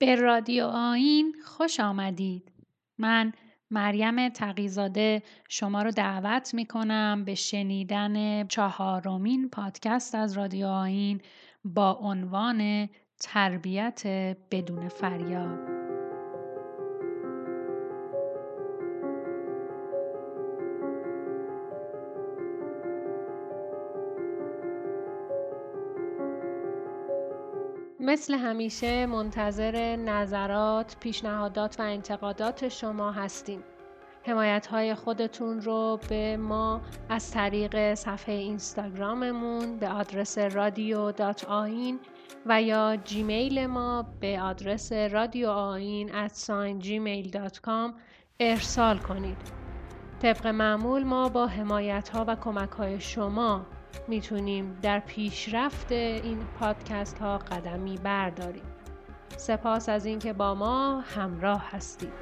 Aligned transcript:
به 0.00 0.14
رادیو 0.14 0.64
آین 0.64 1.34
خوش 1.44 1.80
آمدید. 1.80 2.52
من 2.98 3.32
مریم 3.70 4.28
تقیزاده 4.28 5.22
شما 5.48 5.82
رو 5.82 5.90
دعوت 5.90 6.54
می 6.54 6.66
کنم 6.66 7.24
به 7.24 7.34
شنیدن 7.34 8.46
چهارمین 8.46 9.50
پادکست 9.50 10.14
از 10.14 10.38
رادیو 10.38 10.66
آین 10.66 11.20
با 11.64 11.92
عنوان 11.92 12.88
تربیت 13.20 14.06
بدون 14.50 14.88
فریاد. 14.88 15.75
مثل 28.06 28.34
همیشه 28.34 29.06
منتظر 29.06 29.96
نظرات، 29.96 30.96
پیشنهادات 31.00 31.80
و 31.80 31.82
انتقادات 31.82 32.68
شما 32.68 33.12
هستیم. 33.12 33.62
حمایت 34.26 34.66
های 34.66 34.94
خودتون 34.94 35.60
رو 35.60 35.98
به 36.08 36.36
ما 36.36 36.80
از 37.08 37.30
طریق 37.30 37.94
صفحه 37.94 38.34
اینستاگراممون 38.34 39.76
به 39.76 39.88
آدرس 39.88 40.38
رادیو 40.38 41.12
دات 41.12 41.44
آین 41.44 42.00
و 42.46 42.62
یا 42.62 42.96
جیمیل 42.96 43.66
ما 43.66 44.06
به 44.20 44.40
آدرس 44.40 44.92
رادیو 44.92 45.48
آین 45.48 46.10
ارسال 48.40 48.98
کنید. 48.98 49.38
طبق 50.22 50.46
معمول 50.46 51.04
ما 51.04 51.28
با 51.28 51.46
حمایت 51.46 52.08
ها 52.08 52.24
و 52.28 52.36
کمک 52.36 52.70
های 52.70 53.00
شما 53.00 53.66
می‌تونیم 54.08 54.78
در 54.82 55.00
پیشرفت 55.00 55.92
این 55.92 56.38
پادکست 56.60 57.18
ها 57.18 57.38
قدمی 57.38 57.96
برداریم. 57.96 58.62
سپاس 59.36 59.88
از 59.88 60.06
اینکه 60.06 60.32
با 60.32 60.54
ما 60.54 61.00
همراه 61.00 61.64
هستید. 61.70 62.12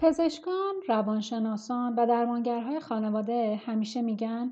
پزشکان، 0.00 0.74
روانشناسان 0.88 1.94
و 1.94 2.06
درمانگرهای 2.06 2.80
خانواده 2.80 3.60
همیشه 3.66 4.02
میگن 4.02 4.50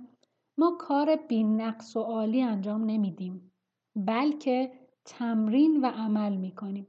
ما 0.58 0.76
کار 0.78 1.16
بی‌نقص 1.16 1.96
و 1.96 2.00
عالی 2.00 2.42
انجام 2.42 2.84
نمیدیم 2.84 3.52
بلکه 3.96 4.72
تمرین 5.04 5.80
و 5.80 5.86
عمل 5.86 6.36
می‌کنیم. 6.36 6.86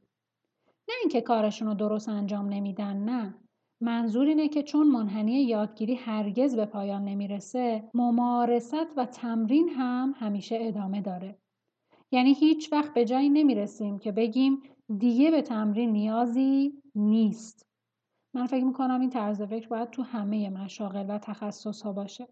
نه 0.89 0.95
اینکه 1.01 1.21
کارشون 1.21 1.67
رو 1.67 1.73
درست 1.73 2.09
انجام 2.09 2.49
نمیدن 2.49 2.97
نه. 2.97 3.35
منظور 3.81 4.27
اینه 4.27 4.47
که 4.47 4.63
چون 4.63 4.87
منحنی 4.87 5.43
یادگیری 5.43 5.95
هرگز 5.95 6.55
به 6.55 6.65
پایان 6.65 7.05
نمی‌رسه 7.05 7.89
ممارست 7.93 8.97
و 8.97 9.05
تمرین 9.05 9.69
هم 9.69 10.13
همیشه 10.17 10.57
ادامه 10.61 11.01
داره. 11.01 11.37
یعنی 12.11 12.33
هیچ 12.33 12.73
وقت 12.73 12.93
به 12.93 13.05
جایی 13.05 13.29
نمی‌رسیم 13.29 13.99
که 13.99 14.11
بگیم 14.11 14.63
دیگه 14.97 15.31
به 15.31 15.41
تمرین 15.41 15.91
نیازی 15.91 16.81
نیست. 16.95 17.65
من 18.33 18.45
فکر 18.45 18.63
می‌کنم 18.63 19.01
این 19.01 19.09
طرز 19.09 19.41
فکر 19.41 19.67
باید 19.67 19.89
تو 19.89 20.01
همه 20.01 20.49
مشاغل 20.49 21.05
و 21.09 21.17
تخصص 21.17 21.81
ها 21.81 21.93
باشه. 21.93 22.27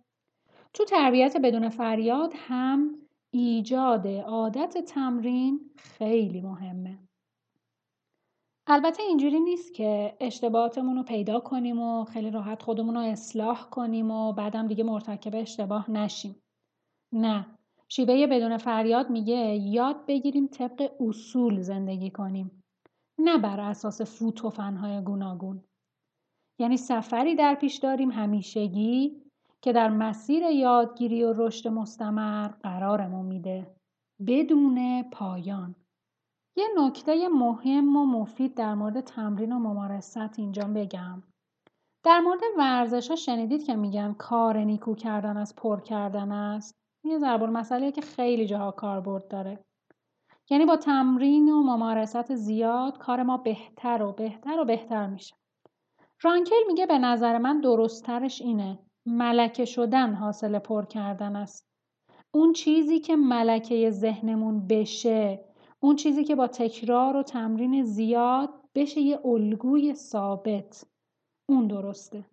تو 0.73 0.85
تربیت 0.85 1.37
بدون 1.37 1.69
فریاد 1.69 2.33
هم 2.37 2.95
ایجاد 3.31 4.07
عادت 4.07 4.77
تمرین 4.77 5.59
خیلی 5.75 6.41
مهمه. 6.41 6.99
البته 8.67 9.03
اینجوری 9.03 9.39
نیست 9.39 9.73
که 9.73 10.17
اشتباهاتمون 10.19 10.95
رو 10.95 11.03
پیدا 11.03 11.39
کنیم 11.39 11.79
و 11.79 12.05
خیلی 12.05 12.31
راحت 12.31 12.63
خودمون 12.63 12.95
رو 12.95 13.01
اصلاح 13.01 13.69
کنیم 13.69 14.11
و 14.11 14.33
بعدم 14.33 14.67
دیگه 14.67 14.83
مرتکب 14.83 15.35
اشتباه 15.35 15.91
نشیم. 15.91 16.35
نه. 17.11 17.45
شیوه 17.89 18.27
بدون 18.27 18.57
فریاد 18.57 19.09
میگه 19.09 19.55
یاد 19.55 20.05
بگیریم 20.05 20.47
طبق 20.47 20.91
اصول 20.99 21.61
زندگی 21.61 22.09
کنیم. 22.09 22.63
نه 23.17 23.37
بر 23.37 23.59
اساس 23.59 24.01
فوت 24.01 24.45
و 24.45 24.49
فنهای 24.49 25.01
گوناگون. 25.01 25.63
یعنی 26.59 26.77
سفری 26.77 27.35
در 27.35 27.55
پیش 27.55 27.77
داریم 27.77 28.11
همیشگی 28.11 29.23
که 29.63 29.73
در 29.73 29.89
مسیر 29.89 30.43
یادگیری 30.43 31.23
و 31.23 31.33
رشد 31.33 31.67
مستمر 31.67 32.47
قرارمون 32.47 33.25
میده. 33.25 33.75
بدون 34.27 35.03
پایان. 35.03 35.75
یه 36.55 36.65
نکته 36.77 37.27
مهم 37.27 37.95
و 37.97 38.05
مفید 38.05 38.55
در 38.55 38.73
مورد 38.73 39.01
تمرین 39.01 39.51
و 39.51 39.59
ممارست 39.59 40.39
اینجا 40.39 40.63
بگم. 40.63 41.23
در 42.03 42.19
مورد 42.19 42.39
ورزش 42.57 43.09
ها 43.09 43.15
شنیدید 43.15 43.63
که 43.63 43.75
میگن 43.75 44.13
کار 44.13 44.57
نیکو 44.57 44.95
کردن 44.95 45.37
از 45.37 45.55
پر 45.55 45.81
کردن 45.81 46.31
است. 46.31 46.75
یه 47.03 47.19
ضرب 47.19 47.43
مسئله 47.43 47.91
که 47.91 48.01
خیلی 48.01 48.45
جاها 48.45 48.71
کاربرد 48.71 49.27
داره. 49.27 49.65
یعنی 50.49 50.65
با 50.65 50.77
تمرین 50.77 51.49
و 51.49 51.63
ممارست 51.63 52.35
زیاد 52.35 52.97
کار 52.97 53.23
ما 53.23 53.37
بهتر 53.37 54.03
و 54.03 54.11
بهتر 54.11 54.59
و 54.59 54.65
بهتر 54.65 55.07
میشه. 55.07 55.35
رانکل 56.21 56.63
میگه 56.67 56.85
به 56.85 56.97
نظر 56.97 57.37
من 57.37 57.61
درستترش 57.61 58.41
اینه. 58.41 58.79
ملکه 59.05 59.65
شدن 59.65 60.13
حاصل 60.13 60.59
پر 60.59 60.85
کردن 60.85 61.35
است. 61.35 61.67
اون 62.31 62.53
چیزی 62.53 62.99
که 62.99 63.15
ملکه 63.15 63.91
ذهنمون 63.91 64.67
بشه 64.67 65.45
اون 65.79 65.95
چیزی 65.95 66.23
که 66.23 66.35
با 66.35 66.47
تکرار 66.47 67.15
و 67.15 67.23
تمرین 67.23 67.83
زیاد 67.83 68.49
بشه 68.75 69.01
یه 69.01 69.19
الگوی 69.25 69.95
ثابت. 69.95 70.85
اون 71.49 71.67
درسته. 71.67 72.25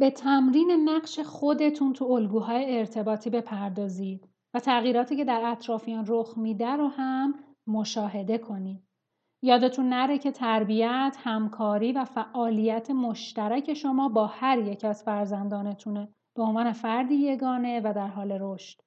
به 0.00 0.10
تمرین 0.10 0.88
نقش 0.88 1.18
خودتون 1.20 1.92
تو 1.92 2.04
الگوهای 2.04 2.78
ارتباطی 2.78 3.30
بپردازید 3.30 4.28
و 4.54 4.60
تغییراتی 4.60 5.16
که 5.16 5.24
در 5.24 5.42
اطرافیان 5.44 6.04
رخ 6.08 6.38
میده 6.38 6.68
رو 6.68 6.88
هم 6.88 7.34
مشاهده 7.66 8.38
کنید. 8.38 8.87
یادتون 9.42 9.88
نره 9.88 10.18
که 10.18 10.30
تربیت، 10.30 11.16
همکاری 11.18 11.92
و 11.92 12.04
فعالیت 12.04 12.90
مشترک 12.90 13.74
شما 13.74 14.08
با 14.08 14.26
هر 14.26 14.58
یک 14.58 14.84
از 14.84 15.02
فرزندانتونه 15.02 16.08
به 16.34 16.42
عنوان 16.42 16.72
فردی 16.72 17.14
یگانه 17.14 17.80
و 17.80 17.92
در 17.92 18.06
حال 18.06 18.38
رشد. 18.40 18.80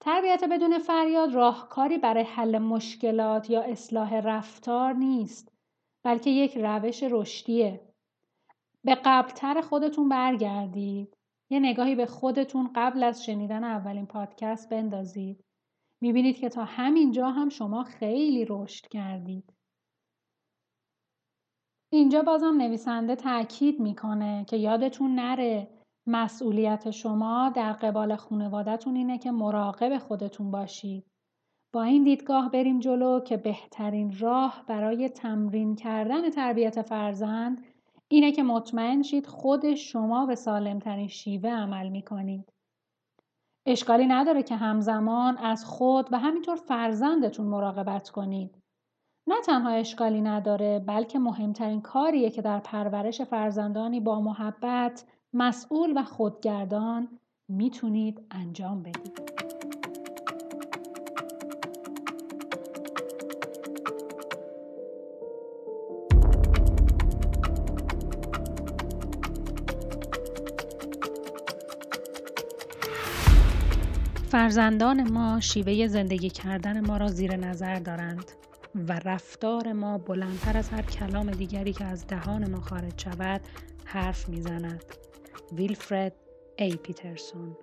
تربیت 0.00 0.44
بدون 0.50 0.78
فریاد 0.78 1.34
راهکاری 1.34 1.98
برای 1.98 2.24
حل 2.24 2.58
مشکلات 2.58 3.50
یا 3.50 3.62
اصلاح 3.62 4.14
رفتار 4.14 4.92
نیست 4.92 5.52
بلکه 6.02 6.30
یک 6.30 6.58
روش 6.58 7.02
رشدیه. 7.02 7.80
به 8.84 8.94
قبلتر 9.04 9.60
خودتون 9.60 10.08
برگردید. 10.08 11.16
یه 11.50 11.60
نگاهی 11.60 11.94
به 11.94 12.06
خودتون 12.06 12.70
قبل 12.76 13.02
از 13.02 13.24
شنیدن 13.24 13.64
اولین 13.64 14.06
پادکست 14.06 14.70
بندازید. 14.70 15.44
می‌بینید 16.02 16.36
که 16.36 16.48
تا 16.48 16.64
همینجا 16.64 17.30
هم 17.30 17.48
شما 17.48 17.84
خیلی 17.84 18.46
رشد 18.48 18.88
کردید. 18.88 19.52
اینجا 21.92 22.22
بازم 22.22 22.54
نویسنده 22.58 23.16
تاکید 23.16 23.80
می‌کنه 23.80 24.44
که 24.48 24.56
یادتون 24.56 25.14
نره 25.14 25.68
مسئولیت 26.06 26.90
شما 26.90 27.52
در 27.54 27.72
قبال 27.72 28.16
خانوادهتون 28.16 28.96
اینه 28.96 29.18
که 29.18 29.30
مراقب 29.30 29.98
خودتون 29.98 30.50
باشید. 30.50 31.06
با 31.72 31.82
این 31.82 32.04
دیدگاه 32.04 32.50
بریم 32.50 32.80
جلو 32.80 33.20
که 33.20 33.36
بهترین 33.36 34.18
راه 34.18 34.64
برای 34.66 35.08
تمرین 35.08 35.76
کردن 35.76 36.30
تربیت 36.30 36.82
فرزند 36.82 37.64
اینه 38.08 38.32
که 38.32 38.42
مطمئن 38.42 39.02
شید 39.02 39.26
خود 39.26 39.74
شما 39.74 40.26
به 40.26 40.34
سالمترین 40.34 41.08
شیوه 41.08 41.50
عمل 41.50 41.88
می‌کنید. 41.88 42.51
اشکالی 43.66 44.06
نداره 44.06 44.42
که 44.42 44.56
همزمان 44.56 45.38
از 45.38 45.64
خود 45.64 46.08
و 46.12 46.18
همینطور 46.18 46.56
فرزندتون 46.56 47.46
مراقبت 47.46 48.10
کنید. 48.10 48.58
نه 49.26 49.40
تنها 49.46 49.70
اشکالی 49.70 50.20
نداره 50.20 50.78
بلکه 50.78 51.18
مهمترین 51.18 51.80
کاریه 51.80 52.30
که 52.30 52.42
در 52.42 52.58
پرورش 52.58 53.22
فرزندانی 53.22 54.00
با 54.00 54.20
محبت، 54.20 55.04
مسئول 55.32 55.92
و 55.96 56.02
خودگردان 56.02 57.18
می‌تونید 57.48 58.26
انجام 58.30 58.82
بدید. 58.82 59.61
فرزندان 74.32 75.10
ما 75.10 75.40
شیوه 75.40 75.86
زندگی 75.88 76.30
کردن 76.30 76.86
ما 76.86 76.96
را 76.96 77.08
زیر 77.08 77.36
نظر 77.36 77.78
دارند 77.78 78.24
و 78.74 78.92
رفتار 79.04 79.72
ما 79.72 79.98
بلندتر 79.98 80.56
از 80.56 80.68
هر 80.68 80.82
کلام 80.82 81.30
دیگری 81.30 81.72
که 81.72 81.84
از 81.84 82.06
دهان 82.06 82.50
ما 82.50 82.60
خارج 82.60 83.02
شود 83.02 83.40
حرف 83.84 84.28
می‌زند. 84.28 84.84
ویلفرد 85.52 86.12
ای 86.58 86.76
پیترسون 86.76 87.56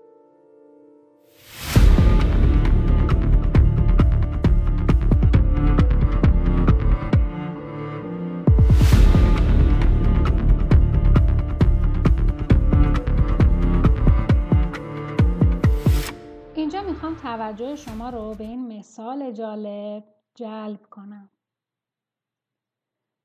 توجه 17.30 17.76
شما 17.76 18.10
رو 18.10 18.36
به 18.36 18.44
این 18.44 18.78
مثال 18.78 19.32
جالب 19.32 20.04
جلب 20.36 20.82
کنم. 20.90 21.30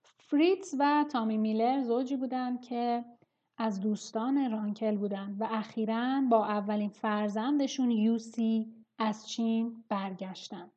فریتز 0.02 0.74
و 0.78 1.04
تامی 1.10 1.38
میلر 1.38 1.82
زوجی 1.82 2.16
بودند 2.16 2.62
که 2.62 3.04
از 3.58 3.80
دوستان 3.80 4.50
رانکل 4.50 4.96
بودند 4.96 5.36
و 5.40 5.46
اخیرا 5.50 6.22
با 6.30 6.46
اولین 6.46 6.88
فرزندشون 6.88 7.90
یوسی 7.90 8.74
از 8.98 9.28
چین 9.28 9.84
برگشتن. 9.88 10.70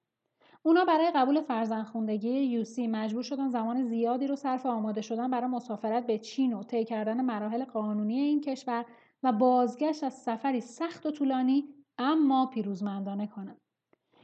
اونا 0.64 0.86
برای 0.86 1.12
قبول 1.16 1.42
فرزندخوندگی 1.42 2.30
یوسی 2.30 2.88
مجبور 2.88 3.24
شدن 3.24 3.50
زمان 3.50 3.84
زیادی 3.84 4.28
رو 4.28 4.36
صرف 4.36 4.66
آماده 4.66 5.02
شدن 5.02 5.32
برای 5.32 5.48
مسافرت 5.48 6.08
به 6.08 6.18
چین 6.18 6.54
و 6.54 6.64
طی 6.64 6.86
کردن 6.86 7.22
مراحل 7.22 7.66
قانونی 7.66 8.20
این 8.20 8.42
کشور 8.42 8.86
و 9.24 9.32
بازگشت 9.32 10.04
از 10.04 10.14
سفری 10.14 10.62
سخت 10.62 11.06
و 11.06 11.12
طولانی 11.12 11.77
اما 11.98 12.46
پیروزمندانه 12.46 13.28
کنند. 13.28 13.62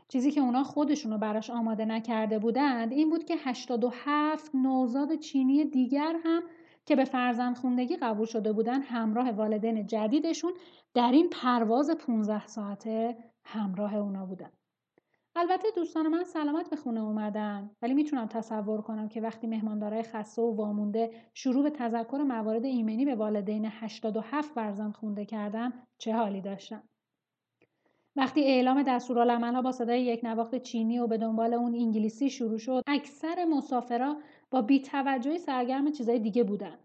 چیزی 0.07 0.31
که 0.31 0.41
اونا 0.41 0.63
خودشونو 0.63 1.17
براش 1.17 1.49
آماده 1.49 1.85
نکرده 1.85 2.39
بودند 2.39 2.91
این 2.91 3.09
بود 3.09 3.25
که 3.25 3.35
87 3.37 4.55
نوزاد 4.55 5.15
چینی 5.15 5.65
دیگر 5.65 6.15
هم 6.23 6.43
که 6.85 6.95
به 6.95 7.05
فرزند 7.05 7.57
خوندگی 7.57 7.95
قبول 7.95 8.25
شده 8.25 8.53
بودن 8.53 8.81
همراه 8.81 9.31
والدین 9.31 9.85
جدیدشون 9.85 10.53
در 10.93 11.11
این 11.11 11.29
پرواز 11.29 11.89
15 11.89 12.47
ساعته 12.47 13.17
همراه 13.45 13.95
اونا 13.95 14.25
بودن. 14.25 14.51
البته 15.35 15.67
دوستان 15.75 16.07
من 16.07 16.23
سلامت 16.23 16.69
به 16.69 16.75
خونه 16.75 16.99
اومدن 16.99 17.71
ولی 17.81 17.93
می‌تونم 17.93 18.27
تصور 18.27 18.81
کنم 18.81 19.07
که 19.07 19.21
وقتی 19.21 19.47
مهماندارای 19.47 20.03
خسته 20.03 20.41
و 20.41 20.55
وامونده 20.55 21.11
شروع 21.33 21.63
به 21.63 21.69
تذکر 21.69 22.17
موارد 22.17 22.65
ایمنی 22.65 23.05
به 23.05 23.15
والدین 23.15 23.65
87 23.65 24.53
فرزند 24.53 24.93
خونده 24.93 25.25
کردن 25.25 25.73
چه 25.97 26.13
حالی 26.13 26.41
داشتن 26.41 26.83
وقتی 28.15 28.43
اعلام 28.43 28.83
دستورالعملها 28.83 29.61
با 29.61 29.71
صدای 29.71 30.01
یک 30.01 30.19
نواخت 30.23 30.55
چینی 30.55 30.99
و 30.99 31.07
به 31.07 31.17
دنبال 31.17 31.53
اون 31.53 31.75
انگلیسی 31.75 32.29
شروع 32.29 32.57
شد 32.57 32.83
اکثر 32.87 33.45
مسافرا 33.45 34.17
با 34.51 34.61
بیتوجهی 34.61 35.37
سرگرم 35.37 35.91
چیزای 35.91 36.19
دیگه 36.19 36.43
بودن. 36.43 36.77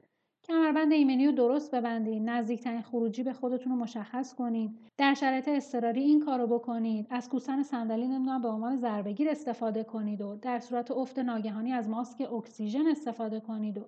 کمربند 0.48 0.92
ایمنی 0.92 1.26
رو 1.26 1.32
درست 1.32 1.74
ببندید 1.74 2.22
نزدیکترین 2.30 2.82
خروجی 2.82 3.22
به 3.22 3.32
خودتون 3.32 3.72
رو 3.72 3.78
مشخص 3.78 4.34
کنید 4.34 4.78
در 4.98 5.14
شرایط 5.14 5.48
اضطراری 5.48 6.02
این 6.02 6.24
کارو 6.24 6.46
بکنید 6.46 7.06
از 7.10 7.28
کوسن 7.28 7.62
صندلی 7.62 8.06
نمی‌دونم 8.06 8.42
به 8.42 8.48
عنوان 8.48 8.76
ضربهگیر 8.76 9.28
استفاده 9.28 9.84
کنید 9.84 10.20
و 10.20 10.36
در 10.36 10.58
صورت 10.58 10.90
افت 10.90 11.18
ناگهانی 11.18 11.72
از 11.72 11.88
ماسک 11.88 12.32
اکسیژن 12.32 12.86
استفاده 12.86 13.40
کنید 13.40 13.78
و 13.78 13.86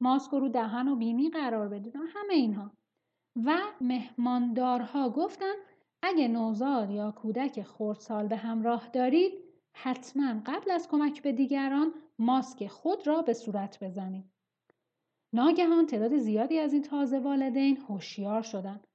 ماسک 0.00 0.30
رو 0.30 0.48
دهن 0.48 0.88
و 0.88 0.96
بینی 0.96 1.30
قرار 1.30 1.68
بدید. 1.68 1.96
همه 1.96 2.34
اینها. 2.34 2.70
و 3.44 3.56
مهماندارها 3.80 5.10
گفتن 5.10 5.52
اگه 6.02 6.28
نوزاد 6.28 6.90
یا 6.90 7.10
کودک 7.10 7.62
خردسال 7.62 8.28
به 8.28 8.36
همراه 8.36 8.88
دارید 8.88 9.32
حتما 9.72 10.40
قبل 10.46 10.70
از 10.70 10.88
کمک 10.88 11.22
به 11.22 11.32
دیگران 11.32 11.92
ماسک 12.18 12.66
خود 12.66 13.06
را 13.06 13.22
به 13.22 13.32
صورت 13.34 13.84
بزنید. 13.84 14.24
ناگهان 15.32 15.86
تعداد 15.86 16.18
زیادی 16.18 16.58
از 16.58 16.72
این 16.72 16.82
تازه 16.82 17.18
والدین 17.18 17.76
هوشیار 17.76 18.42
شدند 18.42 18.86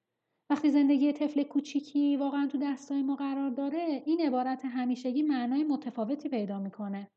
وقتی 0.50 0.70
زندگی 0.70 1.14
طفل 1.14 1.44
کوچیکی 1.44 2.18
واقعا 2.18 2.48
تو 2.48 2.58
دستای 2.58 3.04
ما 3.04 3.16
قرار 3.16 3.50
داره 3.50 4.04
این 4.06 4.22
عبارت 4.22 4.66
همیشگی 4.66 5.22
معنای 5.22 5.64
متفاوتی 5.64 6.30
پیدا 6.30 6.60
می‌کنه. 6.60 7.08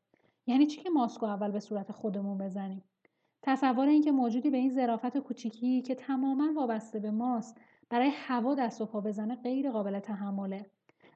یعنی 0.47 0.65
چی 0.65 0.81
که 0.81 0.89
ماسکو 0.89 1.25
اول 1.25 1.51
به 1.51 1.59
صورت 1.59 1.91
خودمون 1.91 2.37
بزنیم؟ 2.37 2.83
تصور 3.41 3.87
اینکه 3.87 4.11
موجودی 4.11 4.49
به 4.49 4.57
این 4.57 4.69
ظرافت 4.69 5.17
کوچیکی 5.17 5.81
که 5.81 5.95
تماما 5.95 6.53
وابسته 6.53 6.99
به 6.99 7.11
ماست 7.11 7.61
برای 7.89 8.09
هوا 8.09 8.55
دست 8.55 8.81
و 8.81 8.85
پا 8.85 9.01
بزنه 9.01 9.35
غیر 9.35 9.71
قابل 9.71 9.99
تحمله. 9.99 10.65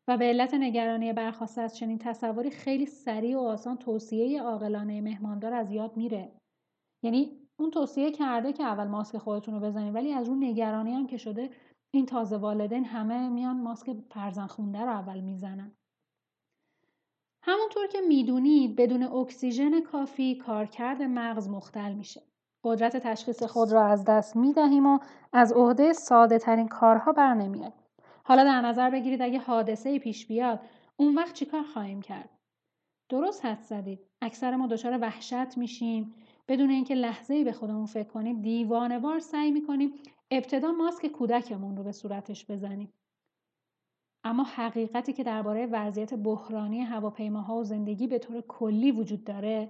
و 0.07 0.17
به 0.17 0.25
علت 0.25 0.53
نگرانی 0.53 1.13
برخواسته 1.13 1.61
از 1.61 1.77
چنین 1.77 1.97
تصوری 1.97 2.51
خیلی 2.51 2.85
سریع 2.85 3.37
و 3.37 3.41
آسان 3.41 3.77
توصیه 3.77 4.41
عاقلانه 4.41 5.01
مهماندار 5.01 5.53
از 5.53 5.71
یاد 5.71 5.97
میره. 5.97 6.31
یعنی 7.03 7.47
اون 7.59 7.71
توصیه 7.71 8.11
کرده 8.11 8.53
که 8.53 8.63
اول 8.63 8.87
ماسک 8.87 9.17
خودتون 9.17 9.53
رو 9.53 9.59
بزنید 9.59 9.95
ولی 9.95 10.13
از 10.13 10.29
اون 10.29 10.43
نگرانی 10.43 10.93
هم 10.93 11.07
که 11.07 11.17
شده 11.17 11.49
این 11.93 12.05
تازه 12.05 12.37
والدین 12.37 12.85
همه 12.85 13.29
میان 13.29 13.61
ماسک 13.61 13.95
فرزند 14.11 14.49
خونده 14.49 14.79
رو 14.79 14.89
اول 14.89 15.19
می‌زنن. 15.19 15.71
همونطور 17.43 17.87
که 17.87 18.01
می‌دونید 18.07 18.75
بدون 18.75 19.03
اکسیژن 19.03 19.81
کافی 19.81 20.35
کارکرد 20.35 21.01
مغز 21.01 21.49
مختل 21.49 21.93
میشه. 21.93 22.21
قدرت 22.63 22.97
تشخیص 22.97 23.43
خود 23.43 23.71
را 23.71 23.85
از 23.85 24.05
دست 24.05 24.35
می‌دهیم 24.35 24.85
و 24.85 24.99
از 25.33 25.53
عهده 25.53 25.93
ساده 25.93 26.39
ترین 26.39 26.67
کارها 26.67 27.11
بر 27.11 27.33
نمیاد. 27.33 27.73
حالا 28.23 28.43
در 28.43 28.61
نظر 28.61 28.89
بگیرید 28.89 29.21
اگه 29.21 29.39
حادثه 29.39 29.99
پیش 29.99 30.27
بیاد 30.27 30.59
اون 30.97 31.15
وقت 31.15 31.33
چیکار 31.33 31.63
خواهیم 31.63 32.01
کرد؟ 32.01 32.29
درست 33.09 33.45
حد 33.45 33.61
زدید. 33.61 33.99
اکثر 34.21 34.55
ما 34.55 34.67
دچار 34.67 34.97
وحشت 35.01 35.57
میشیم. 35.57 36.13
بدون 36.47 36.69
اینکه 36.69 36.95
لحظه 36.95 37.33
ای 37.33 37.43
به 37.43 37.51
خودمون 37.51 37.85
فکر 37.85 38.07
کنیم 38.07 38.41
دیوانوار 38.41 39.19
سعی 39.19 39.51
می‌کنیم 39.51 39.93
ابتدا 40.31 40.71
ماسک 40.71 41.07
کودکمون 41.07 41.77
رو 41.77 41.83
به 41.83 41.91
صورتش 41.91 42.51
بزنیم. 42.51 42.93
اما 44.23 44.43
حقیقتی 44.43 45.13
که 45.13 45.23
درباره 45.23 45.65
وضعیت 45.65 46.13
بحرانی 46.13 46.81
هواپیماها 46.81 47.55
و 47.55 47.63
زندگی 47.63 48.07
به 48.07 48.19
طور 48.19 48.41
کلی 48.41 48.91
وجود 48.91 49.23
داره 49.23 49.69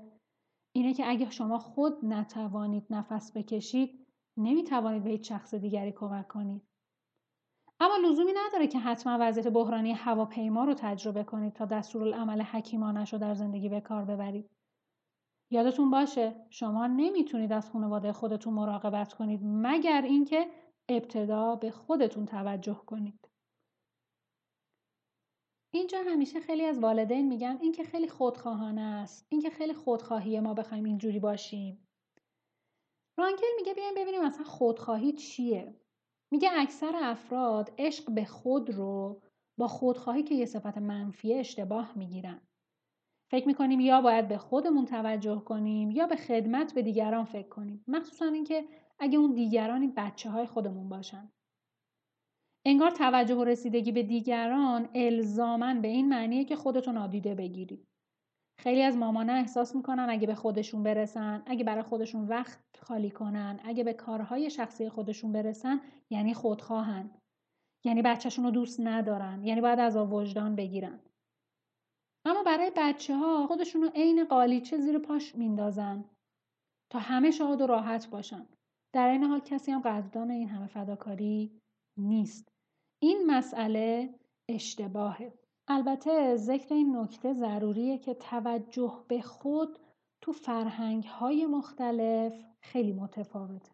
اینه 0.76 0.94
که 0.94 1.10
اگه 1.10 1.30
شما 1.30 1.60
خود 1.60 2.06
نتوانید 2.06 2.86
نفس 2.90 3.32
بکشید 3.38 4.08
نمی‌توانید 4.38 5.04
به 5.04 5.10
هیچ 5.10 5.30
شخص 5.30 5.54
دیگری 5.56 5.92
کمک 5.92 6.28
کنید. 6.28 6.62
اما 7.80 8.10
لزومی 8.10 8.32
نداره 8.36 8.68
که 8.68 8.80
حتما 8.80 9.18
وضعیت 9.22 9.48
بحرانی 9.48 9.92
هواپیما 9.92 10.64
رو 10.64 10.74
تجربه 10.74 11.24
کنید 11.24 11.54
تا 11.54 11.66
دستورالعمل 11.66 12.42
حکیمانش 12.42 13.14
رو 13.14 13.20
در 13.20 13.34
زندگی 13.34 13.70
به 13.70 13.82
کار 13.82 14.06
ببرید. 14.06 14.50
یادتون 15.50 15.92
باشه 15.92 16.36
شما 16.50 16.88
نمی‌تونید 16.88 17.52
از 17.52 17.72
خانواده 17.72 18.14
خودتون 18.14 18.54
مراقبت 18.54 19.14
کنید 19.14 19.40
مگر 19.44 20.02
اینکه 20.02 20.48
ابتدا 20.90 21.56
به 21.56 21.72
خودتون 21.72 22.26
توجه 22.26 22.82
کنید. 22.86 23.30
اینجا 25.76 26.04
همیشه 26.08 26.40
خیلی 26.40 26.66
از 26.66 26.80
والدین 26.80 27.28
میگن 27.28 27.58
این 27.62 27.72
که 27.72 27.84
خیلی 27.84 28.08
خودخواهانه 28.08 28.82
است 28.82 29.26
این 29.30 29.42
که 29.42 29.50
خیلی 29.50 29.74
خودخواهی 29.74 30.40
ما 30.40 30.54
بخوایم 30.54 30.84
اینجوری 30.84 31.20
باشیم. 31.20 31.88
رانکل 33.18 33.48
میگه 33.58 33.74
بیایم 33.74 33.94
ببینیم 33.98 34.22
اصلا 34.22 34.44
خودخواهی 34.44 35.14
چیه؟ 35.14 35.76
میگه 36.32 36.50
اکثر 36.54 36.92
افراد 36.96 37.74
عشق 37.78 38.12
به 38.12 38.26
خود 38.26 38.70
رو 38.70 39.22
با 39.58 39.68
خودخواهی 39.68 40.24
که 40.24 40.36
یه 40.36 40.46
صفت 40.46 40.78
منفی 40.78 41.34
اشتباه 41.34 41.98
می‌گیرن. 41.98 42.42
فکر 43.32 43.48
می‌کنیم 43.48 43.80
یا 43.80 44.02
باید 44.02 44.28
به 44.28 44.38
خودمون 44.38 44.86
توجه 44.86 45.40
کنیم 45.40 45.92
یا 45.92 46.08
به 46.08 46.16
خدمت 46.16 46.74
به 46.74 46.82
دیگران 46.82 47.26
فکر 47.26 47.50
کنیم. 47.50 47.84
مخصوصا 47.88 48.26
اینکه 48.26 48.66
اگه 49.00 49.18
اون 49.18 49.34
دیگرانی 49.34 49.88
بچه 49.88 50.30
های 50.30 50.46
خودمون 50.46 50.90
باشن. 50.90 51.32
انگار 52.66 52.92
توجه 52.92 53.36
و 53.36 53.44
رسیدگی 53.44 53.92
به 53.92 54.04
دیگران 54.04 54.90
الزامن 54.96 55.82
به 55.82 55.88
این 55.88 56.10
معنیه 56.10 56.46
که 56.46 56.56
خودتون 56.56 56.94
نادیده 56.94 57.36
بگیرید 57.36 57.88
خیلی 58.60 58.82
از 58.82 58.98
مامانا 58.98 59.34
احساس 59.34 59.76
می‌کنن 59.76 60.08
اگه 60.10 60.28
به 60.28 60.36
خودشون 60.36 60.84
برسن 60.84 61.44
اگه 61.46 61.64
برای 61.64 61.84
خودشون 61.84 62.28
وقت 62.28 62.60
خالی 62.80 63.12
کنن 63.12 63.60
اگه 63.64 63.84
به 63.84 63.94
کارهای 63.94 64.50
شخصی 64.50 64.90
خودشون 64.90 65.32
برسن 65.32 65.82
یعنی 66.10 66.34
خودخواهن. 66.34 67.12
یعنی 67.86 68.02
بچهشون 68.02 68.46
رو 68.46 68.52
دوست 68.52 68.80
ندارن 68.80 69.44
یعنی 69.44 69.62
باید 69.62 69.80
از 69.80 69.98
وجدان 69.98 70.56
بگیرن. 70.56 71.00
اما 72.26 72.44
برای 72.44 72.72
بچه 72.76 73.16
ها 73.16 73.48
خودشون 73.48 73.82
رو 73.82 73.90
عین 73.96 74.26
قالیچه 74.26 74.78
زیر 74.78 75.00
پاش 75.00 75.36
میندازن 75.36 76.06
تا 76.92 77.00
همه 77.00 77.32
شاد 77.32 77.62
و 77.62 77.68
راحت 77.68 78.10
باشن. 78.10 78.48
در 78.94 79.10
این 79.10 79.24
حال 79.24 79.40
کسی 79.40 79.72
هم 79.72 79.82
قدردان 79.82 80.32
این 80.32 80.50
همه 80.50 80.68
فداکاری 80.68 81.62
نیست. 81.98 82.53
این 83.04 83.26
مسئله 83.28 84.16
اشتباهه 84.50 85.34
البته 85.68 86.36
ذکر 86.36 86.74
این 86.74 86.98
نکته 86.98 87.34
ضروریه 87.34 87.98
که 87.98 88.14
توجه 88.14 89.06
به 89.08 89.22
خود 89.22 89.80
تو 90.22 90.32
فرهنگ 90.32 91.04
های 91.04 91.46
مختلف 91.46 92.46
خیلی 92.60 92.94
متفاوته. 92.94 93.72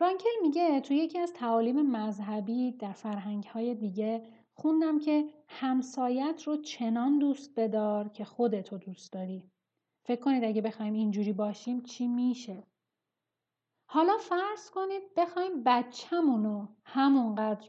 رانکل 0.00 0.28
میگه 0.42 0.80
تو 0.80 0.94
یکی 0.94 1.18
از 1.18 1.32
تعالیم 1.32 1.82
مذهبی 1.82 2.72
در 2.72 2.92
فرهنگ 2.92 3.44
های 3.44 3.74
دیگه 3.74 4.22
خوندم 4.54 4.98
که 4.98 5.24
همسایت 5.48 6.42
رو 6.46 6.56
چنان 6.56 7.18
دوست 7.18 7.50
بدار 7.56 8.08
که 8.08 8.24
خودتو 8.24 8.78
دوست 8.78 9.12
داری. 9.12 9.50
فکر 10.06 10.20
کنید 10.20 10.44
اگه 10.44 10.62
بخوایم 10.62 10.94
اینجوری 10.94 11.32
باشیم 11.32 11.80
چی 11.80 12.06
میشه؟ 12.06 12.62
حالا 13.94 14.18
فرض 14.18 14.70
کنید 14.70 15.02
بخوایم 15.16 15.62
بچه‌مونو 15.66 16.66
همونقدر 16.84 17.68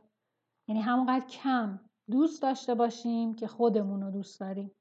یعنی 0.67 0.81
همونقدر 0.81 1.25
کم 1.25 1.79
دوست 2.11 2.41
داشته 2.41 2.75
باشیم 2.75 3.33
که 3.35 3.47
خودمون 3.47 4.01
رو 4.01 4.11
دوست 4.11 4.39
داریم 4.39 4.71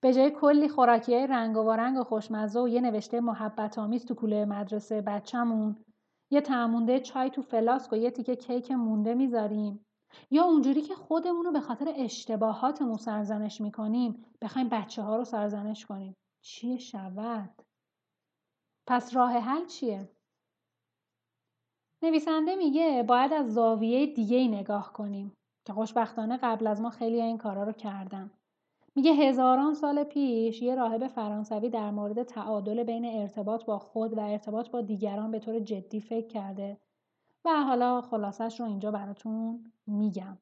به 0.00 0.14
جای 0.14 0.30
کلی 0.30 0.68
خوراکی 0.68 1.26
رنگ 1.26 1.56
و 1.56 1.72
رنگ 1.72 1.98
و 1.98 2.04
خوشمزه 2.04 2.60
و 2.60 2.68
یه 2.68 2.80
نوشته 2.80 3.20
محبت 3.20 3.78
آمیز 3.78 4.04
تو 4.04 4.14
کوله 4.14 4.44
مدرسه 4.44 5.00
بچهمون 5.00 5.84
یه 6.30 6.40
تعمونده 6.40 7.00
چای 7.00 7.30
تو 7.30 7.42
فلاسک 7.42 7.92
و 7.92 7.96
یه 7.96 8.10
تیکه 8.10 8.36
کیک 8.36 8.70
مونده 8.70 9.14
می‌ذاریم 9.14 9.86
یا 10.30 10.44
اونجوری 10.44 10.82
که 10.82 10.94
خودمون 10.94 11.44
رو 11.44 11.52
به 11.52 11.60
خاطر 11.60 11.92
اشتباهاتمون 11.96 12.96
سرزنش 12.96 13.60
می‌کنیم 13.60 14.24
بخوایم 14.42 14.68
بچه 14.68 15.02
ها 15.02 15.16
رو 15.16 15.24
سرزنش 15.24 15.86
کنیم 15.86 16.16
چیه 16.44 16.78
شود؟ 16.78 17.62
پس 18.86 19.16
راه 19.16 19.32
حل 19.32 19.66
چیه؟ 19.66 20.13
نویسنده 22.04 22.56
میگه 22.56 23.04
باید 23.08 23.32
از 23.32 23.54
زاویه 23.54 24.06
دیگه 24.06 24.36
ای 24.36 24.48
نگاه 24.48 24.92
کنیم 24.92 25.32
که 25.66 25.72
خوشبختانه 25.72 26.36
قبل 26.36 26.66
از 26.66 26.80
ما 26.80 26.90
خیلی 26.90 27.22
این 27.22 27.38
کارا 27.38 27.64
رو 27.64 27.72
کردن. 27.72 28.30
میگه 28.96 29.12
هزاران 29.12 29.74
سال 29.74 30.04
پیش 30.04 30.62
یه 30.62 30.74
راهب 30.74 31.06
فرانسوی 31.06 31.68
در 31.68 31.90
مورد 31.90 32.22
تعادل 32.22 32.82
بین 32.82 33.04
ارتباط 33.04 33.64
با 33.64 33.78
خود 33.78 34.18
و 34.18 34.20
ارتباط 34.20 34.70
با 34.70 34.80
دیگران 34.80 35.30
به 35.30 35.38
طور 35.38 35.60
جدی 35.60 36.00
فکر 36.00 36.26
کرده 36.26 36.80
و 37.44 37.50
حالا 37.50 38.00
خلاصش 38.00 38.60
رو 38.60 38.66
اینجا 38.66 38.90
براتون 38.90 39.72
میگم. 39.86 40.38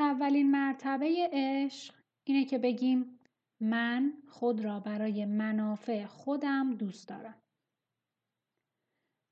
اولین 0.00 0.50
مرتبه 0.50 1.28
عشق 1.32 1.94
اینه 2.24 2.44
که 2.44 2.58
بگیم 2.58 3.18
من 3.60 4.12
خود 4.28 4.64
را 4.64 4.80
برای 4.80 5.24
منافع 5.24 6.06
خودم 6.06 6.74
دوست 6.74 7.08
دارم. 7.08 7.41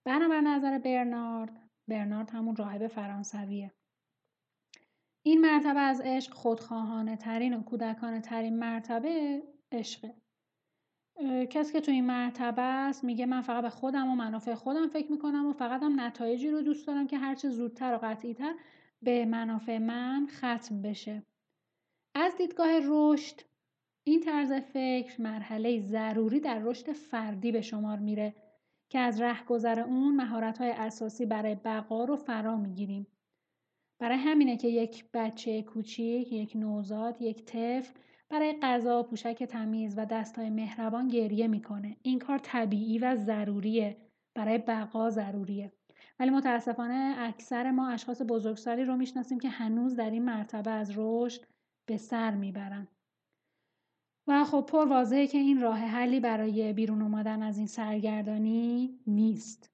بنابر 0.04 0.40
نظر 0.40 0.78
برنارد 0.78 1.70
برنارد 1.88 2.30
همون 2.30 2.56
راهب 2.56 2.86
فرانسویه. 2.86 3.72
این 5.22 5.40
مرتبه 5.40 5.80
از 5.80 6.00
عشق 6.00 6.34
خودخواهانه 6.34 7.16
ترین 7.16 7.54
و 7.54 7.62
کودکانه 7.62 8.20
ترین 8.20 8.58
مرتبه 8.58 9.42
عشقه. 9.72 10.14
کسی 11.50 11.72
که 11.72 11.80
تو 11.80 11.92
این 11.92 12.04
مرتبه 12.04 12.62
است 12.62 13.04
میگه 13.04 13.26
من 13.26 13.40
فقط 13.40 13.62
به 13.62 13.70
خودم 13.70 14.10
و 14.10 14.14
منافع 14.14 14.54
خودم 14.54 14.88
فکر 14.88 15.12
می‌کنم 15.12 15.46
و 15.46 15.52
فقط 15.52 15.82
هم 15.82 16.00
نتایجی 16.00 16.50
رو 16.50 16.62
دوست 16.62 16.86
دارم 16.86 17.06
که 17.06 17.18
هرچه 17.18 17.50
زودتر 17.50 17.94
و 17.94 17.98
قطعیتر 18.02 18.54
به 19.02 19.24
منافع 19.24 19.78
من 19.78 20.28
ختم 20.30 20.82
بشه. 20.82 21.22
از 22.14 22.36
دیدگاه 22.36 22.70
رشد 22.84 23.40
این 24.04 24.20
طرز 24.20 24.52
فکر 24.52 25.20
مرحله 25.20 25.80
ضروری 25.80 26.40
در 26.40 26.58
رشد 26.58 26.92
فردی 26.92 27.52
به 27.52 27.60
شمار 27.60 27.98
میره. 27.98 28.34
که 28.90 28.98
از 28.98 29.20
رهگذر 29.20 29.80
اون 29.80 30.16
مهارت‌های 30.16 30.70
اساسی 30.70 31.26
برای 31.26 31.54
بقا 31.54 32.04
رو 32.04 32.16
فرا 32.16 32.56
می‌گیریم. 32.56 33.06
برای 34.00 34.18
همینه 34.18 34.56
که 34.56 34.68
یک 34.68 35.04
بچه 35.14 35.62
کوچیک، 35.62 36.32
یک 36.32 36.56
نوزاد، 36.56 37.22
یک 37.22 37.44
طفل 37.44 37.92
برای 38.28 38.58
غذا، 38.62 39.02
پوشک 39.02 39.44
تمیز 39.44 39.98
و 39.98 40.06
دستای 40.06 40.50
مهربان 40.50 41.08
گریه 41.08 41.48
می‌کنه. 41.48 41.96
این 42.02 42.18
کار 42.18 42.38
طبیعی 42.38 42.98
و 42.98 43.16
ضروریه. 43.16 43.96
برای 44.34 44.58
بقا 44.58 45.10
ضروریه. 45.10 45.72
ولی 46.18 46.30
متاسفانه 46.30 47.14
اکثر 47.18 47.70
ما 47.70 47.88
اشخاص 47.88 48.22
بزرگسالی 48.28 48.84
رو 48.84 48.96
می‌شناسیم 48.96 49.40
که 49.40 49.48
هنوز 49.48 49.96
در 49.96 50.10
این 50.10 50.24
مرتبه 50.24 50.70
از 50.70 50.92
رشد 50.96 51.40
به 51.86 51.96
سر 51.96 52.34
می‌برن. 52.34 52.88
و 54.30 54.44
خب 54.44 54.66
پر 54.68 54.86
واضحه 54.86 55.26
که 55.26 55.38
این 55.38 55.60
راه 55.60 55.78
حلی 55.78 56.20
برای 56.20 56.72
بیرون 56.72 57.02
اومدن 57.02 57.42
از 57.42 57.58
این 57.58 57.66
سرگردانی 57.66 59.00
نیست. 59.06 59.70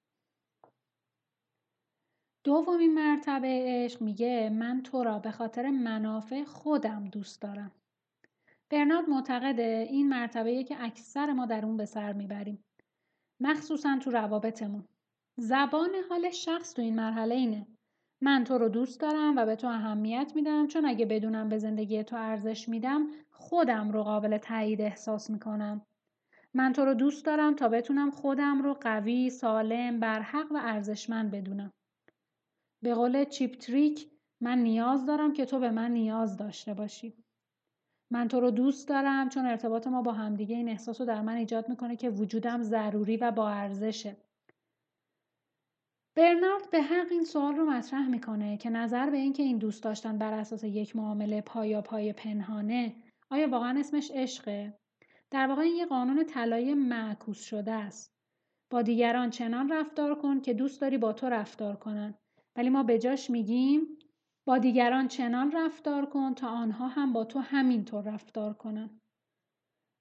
دومین 2.45 2.95
مرتبه 2.95 3.65
عشق 3.67 4.03
میگه 4.03 4.51
من 4.53 4.83
تو 4.83 5.05
را 5.05 5.19
به 5.19 5.31
خاطر 5.31 5.71
منافع 5.71 6.45
خودم 6.45 7.05
دوست 7.05 7.43
دارم. 7.43 7.73
برنارد 8.71 9.09
معتقده 9.09 9.87
این 9.91 10.09
مرتبه 10.09 10.65
که 10.65 10.77
اکثر 10.85 11.33
ما 11.33 11.47
در 11.47 11.65
اون 11.65 11.77
به 11.77 11.85
سر 11.85 12.13
می‌بریم. 12.13 12.65
مخصوصا 13.41 13.99
تو 13.99 14.11
روابطمون. 14.11 14.89
زبان 15.37 15.91
حال 16.09 16.31
شخص 16.31 16.75
تو 16.75 16.83
این 16.83 16.97
مرحله 16.97 17.35
اینه. 17.35 17.67
من 18.21 18.45
تو 18.45 18.59
رو 18.59 18.69
دوست 18.69 19.01
دارم 19.01 19.37
و 19.37 19.47
به 19.47 19.57
تو 19.57 19.67
اهمیت 19.67 20.33
میدم 20.35 20.67
چون 20.67 20.85
اگه 20.85 21.07
بدونم 21.07 21.49
به 21.49 21.59
زندگی 21.59 22.05
تو 22.05 22.17
ارزش 22.17 22.69
میدم 22.69 23.07
خودم 23.31 23.91
رو 23.91 24.03
قابل 24.03 24.39
تایید 24.39 24.81
احساس 24.81 25.31
می‌کنم. 25.31 25.87
من 26.55 26.73
تو 26.73 26.85
رو 26.85 26.95
دوست 26.95 27.27
دارم 27.27 27.55
تا 27.55 27.69
بتونم 27.69 28.11
خودم 28.11 28.63
رو 28.63 28.75
قوی، 28.75 29.31
سالم، 29.31 30.01
برحق 30.01 30.53
و 30.53 30.61
ارزشمند 30.63 31.31
بدونم. 31.31 31.73
به 32.83 32.95
قول 32.95 33.25
چیپ 33.25 33.57
تریک 33.57 34.11
من 34.41 34.59
نیاز 34.59 35.07
دارم 35.07 35.33
که 35.33 35.45
تو 35.45 35.59
به 35.59 35.71
من 35.71 35.91
نیاز 35.91 36.37
داشته 36.37 36.75
باشی. 36.75 37.25
من 38.11 38.29
تو 38.29 38.41
رو 38.41 38.51
دوست 38.51 38.89
دارم 38.89 39.29
چون 39.29 39.47
ارتباط 39.47 39.87
ما 39.87 40.03
با 40.03 40.13
همدیگه 40.13 40.57
این 40.57 40.69
احساس 40.69 41.01
رو 41.01 41.07
در 41.07 41.21
من 41.21 41.37
ایجاد 41.37 41.69
می‌کنه 41.69 41.97
که 41.97 42.11
وجودم 42.11 42.63
ضروری 42.63 43.17
و 43.17 43.31
با 43.31 43.49
ارزشه. 43.49 44.17
برنارد 46.17 46.71
به 46.71 46.83
حق 46.83 47.07
این 47.11 47.25
سوال 47.25 47.57
رو 47.57 47.65
مطرح 47.65 48.09
می‌کنه 48.09 48.57
که 48.57 48.71
نظر 48.71 49.11
به 49.11 49.17
اینکه 49.17 49.43
این 49.43 49.59
دوست 49.59 49.83
داشتن 49.83 50.19
بر 50.19 50.33
اساس 50.33 50.65
یک 50.65 50.97
معامله 50.97 51.41
پایا 51.41 51.83
پای 51.83 52.13
پنهانه 52.13 52.97
آیا 53.31 53.49
واقعا 53.49 53.81
اسمش 53.81 54.11
عشقه؟ 54.11 54.79
در 55.31 55.47
واقع 55.47 55.63
این 55.63 55.77
یه 55.77 55.87
قانون 55.87 56.25
طلایی 56.25 56.75
معکوس 56.75 57.41
شده 57.41 57.73
است. 57.73 58.13
با 58.71 58.83
دیگران 58.83 59.31
چنان 59.31 59.73
رفتار 59.73 60.15
کن 60.15 60.41
که 60.41 60.55
دوست 60.55 60.81
داری 60.81 60.99
با 60.99 61.13
تو 61.13 61.29
رفتار 61.29 61.77
کنن. 61.77 62.15
ولی 62.57 62.69
ما 62.69 62.83
به 62.83 62.99
جاش 62.99 63.31
میگیم 63.31 63.99
با 64.47 64.59
دیگران 64.59 65.09
چنان 65.09 65.53
رفتار 65.53 66.07
کن 66.07 66.35
تا 66.35 66.49
آنها 66.49 66.89
هم 66.89 67.13
با 67.13 67.25
تو 67.25 67.39
همینطور 67.39 68.05
رفتار 68.05 68.55
کنن. 68.55 69.01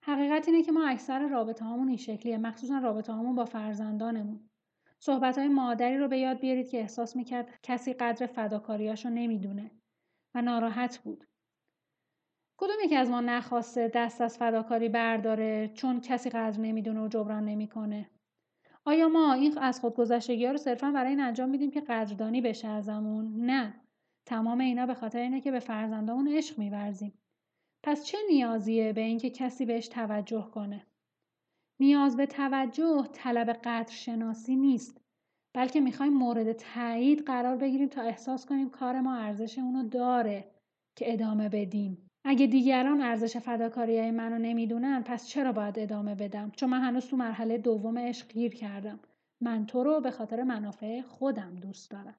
حقیقت 0.03 0.47
اینه 0.47 0.63
که 0.63 0.71
ما 0.71 0.87
اکثر 0.87 1.27
رابطه 1.27 1.65
هامون 1.65 1.87
این 1.87 1.97
شکلیه 1.97 2.37
مخصوصا 2.37 2.77
رابطه 2.77 3.13
هامون 3.13 3.35
با 3.35 3.45
فرزندانمون. 3.45 4.49
صحبت 4.99 5.37
های 5.37 5.47
مادری 5.47 5.97
رو 5.97 6.07
به 6.07 6.17
یاد 6.17 6.39
بیارید 6.39 6.69
که 6.69 6.79
احساس 6.79 7.15
می‌کرد 7.15 7.59
کسی 7.63 7.93
قدر 7.93 8.25
فداکاریاش 8.25 9.05
رو 9.05 9.11
نمی‌دونه 9.11 9.71
و 10.35 10.41
ناراحت 10.41 10.97
بود. 10.97 11.27
کدوم 12.57 12.75
یکی 12.85 12.95
از 12.95 13.09
ما 13.09 13.21
نخواسته 13.21 13.91
دست 13.95 14.21
از 14.21 14.37
فداکاری 14.37 14.89
برداره 14.89 15.71
چون 15.73 16.01
کسی 16.01 16.29
قدر 16.29 16.59
نمی‌دونه 16.59 17.01
و 17.01 17.07
جبران 17.07 17.45
نمی‌کنه؟ 17.45 18.09
آیا 18.85 19.07
ما 19.07 19.33
این 19.33 19.57
از 19.57 19.79
خودگذشتگی 19.79 20.45
ها 20.45 20.51
رو 20.51 20.57
صرفا 20.57 20.91
برای 20.91 21.09
این 21.09 21.19
انجام 21.19 21.49
میدیم 21.49 21.71
که 21.71 21.81
قدردانی 21.81 22.41
بشه 22.41 22.67
ازمون؟ 22.67 23.45
نه. 23.45 23.81
تمام 24.25 24.59
اینا 24.59 24.85
به 24.85 24.93
خاطر 24.93 25.19
اینه 25.19 25.41
که 25.41 25.51
به 25.51 25.59
فرزندامون 25.59 26.27
عشق 26.27 26.59
میورزیم. 26.59 27.19
پس 27.83 28.05
چه 28.05 28.17
نیازیه 28.29 28.93
به 28.93 29.01
اینکه 29.01 29.29
کسی 29.29 29.65
بهش 29.65 29.87
توجه 29.87 30.49
کنه؟ 30.53 30.87
نیاز 31.79 32.17
به 32.17 32.25
توجه 32.25 33.09
طلب 33.13 33.49
قدر 33.49 33.91
شناسی 33.91 34.55
نیست 34.55 35.01
بلکه 35.53 35.81
می‌خوایم 35.81 36.13
مورد 36.13 36.53
تایید 36.53 37.23
قرار 37.25 37.55
بگیریم 37.55 37.87
تا 37.87 38.01
احساس 38.01 38.45
کنیم 38.45 38.69
کار 38.69 38.99
ما 39.01 39.15
ارزش 39.15 39.59
اونو 39.59 39.89
داره 39.89 40.51
که 40.95 41.13
ادامه 41.13 41.49
بدیم. 41.49 42.09
اگه 42.23 42.47
دیگران 42.47 43.01
ارزش 43.01 43.37
فداکاری 43.37 44.11
منو 44.11 44.37
نمی‌دونن 44.37 45.03
پس 45.03 45.27
چرا 45.27 45.51
باید 45.51 45.79
ادامه 45.79 46.15
بدم؟ 46.15 46.51
چون 46.51 46.69
من 46.69 46.81
هنوز 46.81 47.07
تو 47.07 47.17
مرحله 47.17 47.57
دوم 47.57 47.97
عشق 47.97 48.27
گیر 48.27 48.55
کردم. 48.55 48.99
من 49.41 49.65
تو 49.65 49.83
رو 49.83 50.01
به 50.01 50.11
خاطر 50.11 50.43
منافع 50.43 51.01
خودم 51.01 51.55
دوست 51.55 51.91
دارم. 51.91 52.15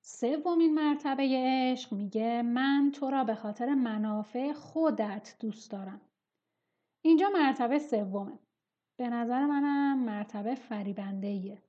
سومین 0.00 0.74
مرتبه 0.74 1.28
عشق 1.36 1.92
میگه 1.92 2.42
من 2.42 2.90
تو 2.94 3.10
را 3.10 3.24
به 3.24 3.34
خاطر 3.34 3.74
منافع 3.74 4.52
خودت 4.52 5.36
دوست 5.40 5.70
دارم. 5.70 6.00
اینجا 7.06 7.28
مرتبه 7.28 7.78
سومه. 7.78 8.38
به 8.96 9.08
نظر 9.08 9.46
منم 9.46 9.98
مرتبه 9.98 10.54
فریبنده 10.54 11.26
ایه. 11.26 11.62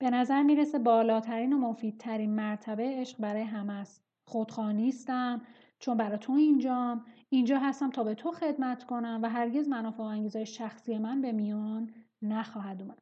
به 0.00 0.10
نظر 0.10 0.42
می‌رسه 0.42 0.78
بالاترین 0.78 1.52
و 1.52 1.58
مفیدترین 1.58 2.34
مرتبه 2.34 2.82
عشق 3.00 3.18
برای 3.18 3.42
همه 3.42 3.72
است. 3.72 4.04
خودخواه 4.28 4.72
نیستم 4.72 5.42
چون 5.78 5.96
برای 5.96 6.18
تو 6.18 6.32
اینجام. 6.32 7.04
اینجا 7.28 7.58
هستم 7.58 7.90
تا 7.90 8.04
به 8.04 8.14
تو 8.14 8.32
خدمت 8.32 8.84
کنم 8.84 9.20
و 9.22 9.28
هرگز 9.28 9.68
منافع 9.68 10.02
و 10.02 10.06
انگیزهای 10.06 10.46
شخصی 10.46 10.98
من 10.98 11.20
به 11.20 11.32
میان 11.32 11.94
نخواهد 12.22 12.82
اومد. 12.82 12.98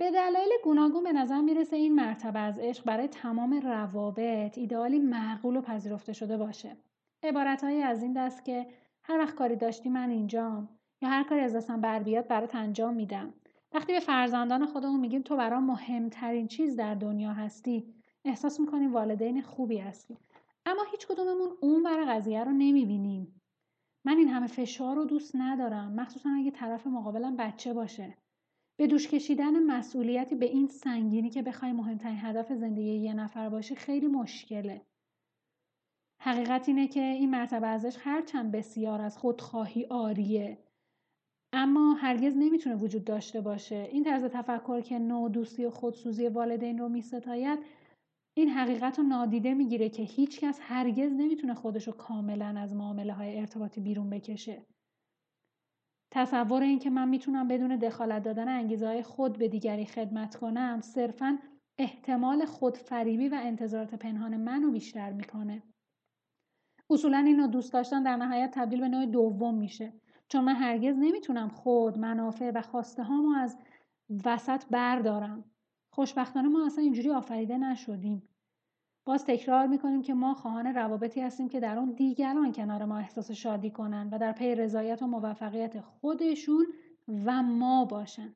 به 0.00 0.10
دلایل 0.10 0.50
گوناگون 0.64 1.04
به 1.04 1.12
نظر 1.12 1.40
می‌رسه 1.40 1.76
این 1.76 1.94
مرتبه 1.94 2.38
از 2.38 2.58
عشق 2.58 2.84
برای 2.84 3.08
تمام 3.08 3.54
روابط 3.54 4.58
ایدئالی 4.58 4.98
معقول 4.98 5.56
و 5.56 5.60
پذیرفته 5.60 6.12
شده 6.12 6.36
باشه. 6.36 6.76
عبارتهایی 7.24 7.82
از 7.82 8.02
این 8.02 8.12
دست 8.12 8.44
که 8.44 8.66
هر 9.02 9.18
وقت 9.18 9.34
کاری 9.34 9.56
داشتی 9.56 9.88
من 9.88 10.10
اینجام 10.10 10.68
یا 11.02 11.08
هر 11.08 11.22
کاری 11.22 11.40
از 11.40 11.56
دستم 11.56 11.80
بر 11.80 12.02
بیاد 12.02 12.28
برات 12.28 12.54
انجام 12.54 12.94
میدم. 12.94 13.34
وقتی 13.72 13.92
به 13.92 14.00
فرزندان 14.00 14.66
خودمون 14.66 15.00
میگیم 15.00 15.22
تو 15.22 15.36
برام 15.36 15.64
مهمترین 15.64 16.48
چیز 16.48 16.76
در 16.76 16.94
دنیا 16.94 17.32
هستی 17.32 17.94
احساس 18.24 18.60
می‌کنیم 18.60 18.92
والدین 18.92 19.42
خوبی 19.42 19.78
هستیم 19.78 20.18
اما 20.66 20.82
هیچ 20.90 21.06
کدوممون 21.06 21.48
اون 21.60 21.82
برای 21.82 22.06
قضیه 22.06 22.44
رو 22.44 22.52
نمی‌بینیم. 22.52 23.40
من 24.04 24.16
این 24.16 24.28
همه 24.28 24.46
فشار 24.46 24.96
رو 24.96 25.04
دوست 25.04 25.36
ندارم 25.36 25.92
مخصوصا 25.92 26.30
اگه 26.30 26.50
طرف 26.50 26.86
مقابلم 26.86 27.36
بچه 27.36 27.72
باشه. 27.72 28.16
به 28.76 28.86
دوش 28.86 29.08
کشیدن 29.08 29.62
مسئولیتی 29.62 30.34
به 30.34 30.46
این 30.46 30.66
سنگینی 30.66 31.30
که 31.30 31.42
بخوای 31.42 31.72
مهمترین 31.72 32.18
هدف 32.20 32.52
زندگی 32.52 32.94
یه 32.94 33.14
نفر 33.14 33.48
باشه 33.48 33.74
خیلی 33.74 34.06
مشکله. 34.06 34.86
حقیقت 36.24 36.68
اینه 36.68 36.88
که 36.88 37.00
این 37.00 37.30
مرتبه 37.30 37.66
ازش 37.66 37.96
هرچند 38.00 38.52
بسیار 38.52 39.00
از 39.00 39.18
خودخواهی 39.18 39.86
آریه 39.90 40.58
اما 41.52 41.94
هرگز 41.94 42.36
نمی‌تونه 42.36 42.76
وجود 42.76 43.04
داشته 43.04 43.40
باشه. 43.40 43.88
این 43.92 44.04
طرز 44.04 44.24
تفکر 44.24 44.80
که 44.80 44.98
نوع 44.98 45.30
دوستی 45.30 45.64
و 45.64 45.70
خودسوزی 45.70 46.28
والدین 46.28 46.78
رو 46.78 46.88
میستاید 46.88 47.58
این 48.36 48.48
حقیقت 48.48 48.98
رو 48.98 49.04
نادیده 49.04 49.54
می‌گیره 49.54 49.88
که 49.88 50.02
هیچکس 50.02 50.58
هرگز 50.62 51.12
نمی‌تونه 51.12 51.54
خودش 51.54 51.86
رو 51.86 51.92
کاملا 51.92 52.54
از 52.58 52.74
معامله 52.74 53.12
های 53.12 53.40
ارتباطی 53.40 53.80
بیرون 53.80 54.10
بکشه. 54.10 54.62
تصور 56.12 56.62
این 56.62 56.78
که 56.78 56.90
من 56.90 57.08
می‌تونم 57.08 57.48
بدون 57.48 57.76
دخالت 57.76 58.22
دادن 58.22 58.48
انگیزه 58.48 58.86
های 58.86 59.02
خود 59.02 59.38
به 59.38 59.48
دیگری 59.48 59.86
خدمت 59.86 60.36
کنم 60.36 60.80
صرفا 60.80 61.38
احتمال 61.78 62.44
خودفریبی 62.44 63.28
و 63.28 63.38
انتظارات 63.42 63.94
پنهان 63.94 64.36
منو 64.36 64.70
بیشتر 64.70 65.12
می‌کنه. 65.12 65.62
اصولا 66.90 67.18
این 67.18 67.46
دوست 67.46 67.72
داشتن 67.72 68.02
در 68.02 68.16
نهایت 68.16 68.50
تبدیل 68.54 68.80
به 68.80 68.88
نوع 68.88 69.06
دوم 69.06 69.54
میشه. 69.54 69.92
چون 70.28 70.44
من 70.44 70.54
هرگز 70.54 70.96
نمی‌تونم 70.98 71.48
خود 71.48 71.98
منافع 71.98 72.50
و 72.54 72.62
خواسته 72.62 73.02
هامو 73.02 73.36
از 73.36 73.58
وسط 74.24 74.64
بردارم. 74.70 75.44
خوشبختانه 75.90 76.48
ما 76.48 76.66
اصلا 76.66 76.84
اینجوری 76.84 77.10
آفریده 77.10 77.58
نشدیم. 77.58 78.28
باز 79.04 79.24
تکرار 79.24 79.66
می‌کنیم 79.66 80.02
که 80.02 80.14
ما 80.14 80.34
خواهان 80.34 80.66
روابطی 80.66 81.20
هستیم 81.20 81.48
که 81.48 81.60
در 81.60 81.78
اون 81.78 81.92
دیگران 81.92 82.52
کنار 82.52 82.84
ما 82.84 82.98
احساس 82.98 83.30
شادی 83.30 83.70
کنن 83.70 84.08
و 84.12 84.18
در 84.18 84.32
پی 84.32 84.54
رضایت 84.54 85.02
و 85.02 85.06
موفقیت 85.06 85.80
خودشون 85.80 86.66
و 87.08 87.42
ما 87.42 87.84
باشن. 87.84 88.34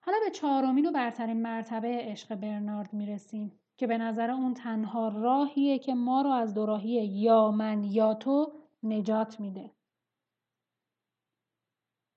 حالا 0.00 0.18
به 0.24 0.30
چهارمین 0.30 0.86
و 0.86 0.92
برترین 0.92 1.42
مرتبه 1.42 1.98
عشق 2.00 2.34
برنارد 2.34 2.92
می‌رسیم. 2.92 3.59
که 3.80 3.86
به 3.86 3.98
نظر 3.98 4.30
اون 4.30 4.54
تنها 4.54 5.08
راهیه 5.08 5.78
که 5.78 5.94
ما 5.94 6.22
رو 6.22 6.30
از 6.30 6.54
دوراهی 6.54 7.06
یا 7.06 7.50
من 7.50 7.84
یا 7.84 8.14
تو 8.14 8.52
نجات 8.82 9.40
میده. 9.40 9.70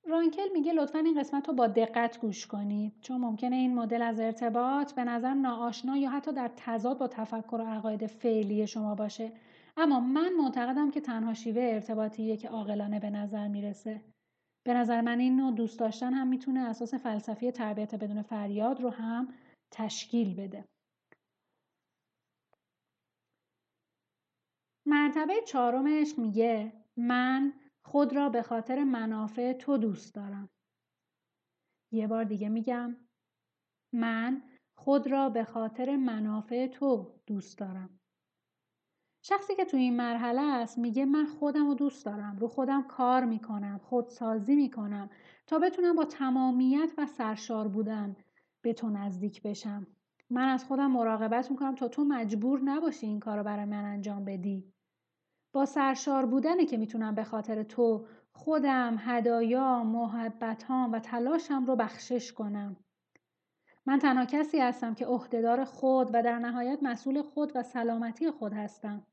رانکل 0.08 0.50
میگه 0.54 0.74
لطفا 0.74 1.00
این 1.00 1.20
قسمت 1.20 1.48
رو 1.48 1.54
با 1.54 1.68
دقت 1.68 2.20
گوش 2.22 2.48
کنید 2.48 2.94
چون 3.02 3.22
ممکنه 3.22 3.56
این 3.56 3.76
مدل 3.76 4.02
از 4.02 4.20
ارتباط 4.20 4.94
به 4.94 5.04
نظر 5.04 5.34
ناآشنا 5.34 5.98
یا 5.98 6.10
حتی 6.10 6.34
در 6.34 6.52
تضاد 6.56 6.98
با 6.98 7.08
تفکر 7.08 7.56
و 7.56 7.68
عقاید 7.68 8.06
فعلی 8.06 8.68
شما 8.68 8.96
باشه. 8.96 9.32
اما 9.78 10.00
من 10.00 10.34
معتقدم 10.34 10.92
که 10.92 11.02
تنها 11.02 11.34
شیوه 11.34 11.62
ارتباطیه 11.64 12.38
که 12.38 12.50
عاقلانه 12.50 13.00
به 13.00 13.10
نظر 13.10 13.48
می‌رسه. 13.48 14.02
به 14.66 14.74
نظر 14.74 15.02
من 15.02 15.20
این 15.20 15.36
نوع 15.36 15.52
دوست 15.52 15.80
داشتن 15.80 16.14
هم 16.14 16.28
می‌تونه 16.28 16.60
اساس 16.60 16.94
فلسفی 16.94 17.52
تربیت 17.52 17.96
بدون 17.96 18.22
فریاد 18.22 18.82
رو 18.82 18.90
هم 18.90 19.28
تشکیل 19.72 20.36
بده. 20.36 20.66
مرتبه 24.86 25.34
چهارمش 25.48 26.20
میگه 26.20 26.74
من 26.98 27.54
خود 27.86 28.14
را 28.16 28.30
به 28.30 28.42
خاطر 28.42 28.84
منافع 28.84 29.54
تو 29.54 29.78
دوست 29.78 30.16
دارم. 30.16 30.50
یه 31.92 32.08
بار 32.08 32.24
دیگه 32.24 32.50
میگم 32.50 32.98
من 33.94 34.44
خود 34.78 35.08
را 35.08 35.30
به 35.30 35.44
خاطر 35.44 35.96
منافع 35.96 36.68
تو 36.68 37.20
دوست 37.26 37.58
دارم. 37.58 38.00
شخصی 39.26 39.56
که 39.56 39.66
توی 39.66 39.80
این 39.80 39.96
مرحله 39.96 40.42
است 40.42 40.78
میگه 40.78 41.06
من 41.06 41.26
خودم 41.26 41.68
رو 41.68 41.74
دوست 41.74 42.06
دارم 42.06 42.38
رو 42.38 42.48
خودم 42.48 42.84
کار 42.88 43.26
می‌کنم 43.26 43.78
خودسازی 43.84 44.56
می‌کنم 44.56 45.10
تا 45.48 45.60
بتونم 45.60 45.96
با 45.96 46.06
تمامیت 46.06 46.94
و 46.98 47.06
سرشار 47.06 47.68
بودن 47.68 48.16
به 48.62 48.74
تو 48.74 48.90
نزدیک 48.90 49.42
بشم 49.42 49.88
من 50.30 50.48
از 50.48 50.66
خودم 50.66 50.92
مراقبت 50.92 51.52
می‌کنم 51.52 51.76
تا 51.76 51.88
تو 51.88 52.04
مجبور 52.04 52.60
نباشی 52.60 53.08
این 53.08 53.20
کار 53.20 53.38
رو 53.38 53.44
برای 53.44 53.66
من 53.66 53.86
انجام 53.86 54.26
بدی 54.26 54.74
با 55.54 55.66
سرشار 55.66 56.26
بودنه 56.26 56.66
که 56.66 56.78
می‌تونم 56.78 57.16
به 57.16 57.24
خاطر 57.24 57.64
تو 57.64 58.06
خودم، 58.34 58.96
هدایا، 59.00 59.84
محبتام 59.84 60.92
و 60.92 61.00
تلاشم 61.00 61.66
رو 61.66 61.76
بخشش 61.76 62.34
کنم. 62.34 62.78
من 63.86 64.00
تنها 64.00 64.26
کسی 64.26 64.60
هستم 64.60 64.94
که 64.94 65.06
عهدهدار 65.06 65.64
خود 65.64 66.10
و 66.14 66.24
در 66.24 66.40
نهایت 66.40 66.80
مسئول 66.82 67.22
خود 67.22 67.52
و 67.56 67.64
سلامتی 67.64 68.32
خود 68.32 68.54
هستم. 68.54 69.08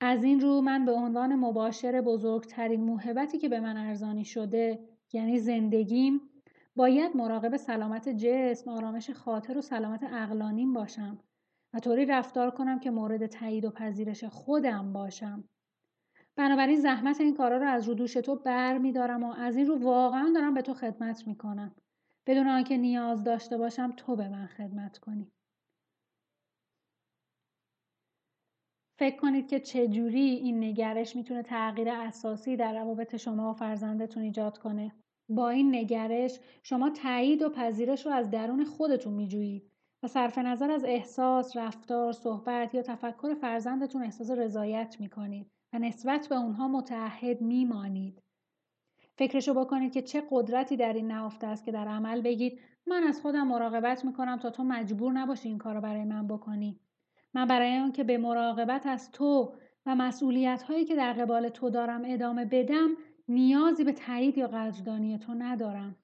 از 0.00 0.24
این 0.24 0.40
رو 0.40 0.60
من 0.60 0.84
به 0.84 0.92
عنوان 0.92 1.36
مباشر 1.36 2.00
بزرگترین 2.00 2.84
موهبتی 2.84 3.38
که 3.38 3.48
به 3.48 3.60
من 3.60 3.76
ارزانی 3.76 4.24
شده 4.24 4.88
یعنی 5.12 5.38
زندگیم 5.38 6.20
باید 6.76 7.16
مراقب 7.16 7.56
سلامت 7.56 8.08
جسم، 8.08 8.70
آرامش 8.70 9.10
خاطر 9.10 9.58
و 9.58 9.60
سلامت 9.60 10.02
اقلانیم 10.02 10.72
باشم 10.72 11.18
و 11.74 11.80
طوری 11.80 12.06
رفتار 12.06 12.50
کنم 12.50 12.80
که 12.80 12.90
مورد 12.90 13.26
تایید 13.26 13.64
و 13.64 13.70
پذیرش 13.70 14.24
خودم 14.24 14.92
باشم. 14.92 15.44
بنابراین 16.36 16.80
زحمت 16.80 17.20
این 17.20 17.36
کارا 17.36 17.56
رو 17.56 17.66
از 17.68 17.88
رو 17.88 17.94
دوش 17.94 18.12
تو 18.12 18.36
بر 18.36 18.78
میدارم 18.78 19.22
و 19.22 19.32
از 19.32 19.56
این 19.56 19.66
رو 19.66 19.78
واقعا 19.78 20.32
دارم 20.34 20.54
به 20.54 20.62
تو 20.62 20.74
خدمت 20.74 21.26
می‌کنم. 21.26 21.74
بدون 22.26 22.48
آنکه 22.48 22.76
نیاز 22.76 23.24
داشته 23.24 23.58
باشم 23.58 23.92
تو 23.96 24.16
به 24.16 24.28
من 24.28 24.46
خدمت 24.46 24.98
کنی. 24.98 25.32
فکر 28.98 29.16
کنید 29.16 29.48
که 29.48 29.60
چجوری 29.60 30.20
این 30.20 30.64
نگرش 30.64 31.16
می‌تونه 31.16 31.42
تغییر 31.42 31.88
اساسی 31.90 32.56
در 32.56 32.72
روابط 32.72 33.16
شما 33.16 33.50
و 33.50 33.54
فرزندتون 33.54 34.22
ایجاد 34.22 34.58
کنه. 34.58 35.01
با 35.34 35.50
این 35.50 35.74
نگرش 35.74 36.40
شما 36.62 36.90
تایید 36.90 37.42
و 37.42 37.48
پذیرش 37.48 38.06
رو 38.06 38.12
از 38.12 38.30
درون 38.30 38.64
خودتون 38.64 39.12
میجویید 39.12 39.70
و 40.02 40.08
صرف 40.08 40.38
نظر 40.38 40.70
از 40.70 40.84
احساس، 40.84 41.56
رفتار، 41.56 42.12
صحبت 42.12 42.74
یا 42.74 42.82
تفکر 42.82 43.34
فرزندتون 43.34 44.02
احساس 44.02 44.30
رضایت 44.30 44.96
می‌کنید 45.00 45.50
و 45.72 45.78
نسبت 45.78 46.26
به 46.28 46.36
اونها 46.36 46.68
متعهد 46.68 47.40
میمانید. 47.40 48.22
فکرشو 49.18 49.54
بکنید 49.54 49.92
که 49.92 50.02
چه 50.02 50.22
قدرتی 50.30 50.76
در 50.76 50.92
این 50.92 51.06
نهفته 51.06 51.46
است 51.46 51.64
که 51.64 51.72
در 51.72 51.88
عمل 51.88 52.20
بگید 52.20 52.60
من 52.86 53.02
از 53.02 53.20
خودم 53.20 53.46
مراقبت 53.46 54.04
می‌کنم 54.04 54.38
تا 54.38 54.50
تو 54.50 54.64
مجبور 54.64 55.12
نباشی 55.12 55.48
این 55.48 55.58
کار 55.58 55.80
برای 55.80 56.04
من 56.04 56.26
بکنی. 56.26 56.80
من 57.34 57.46
برای 57.46 57.76
اون 57.76 57.92
که 57.92 58.04
به 58.04 58.18
مراقبت 58.18 58.86
از 58.86 59.10
تو 59.10 59.52
و 59.86 59.94
مسئولیت 59.94 60.62
هایی 60.62 60.84
که 60.84 60.96
در 60.96 61.12
قبال 61.12 61.48
تو 61.48 61.70
دارم 61.70 62.02
ادامه 62.04 62.44
بدم 62.44 62.88
نیازی 63.34 63.84
به 63.84 63.92
تایید 63.92 64.38
یا 64.38 64.46
قدردانی 64.46 65.18
تو 65.18 65.34
ندارم. 65.34 65.96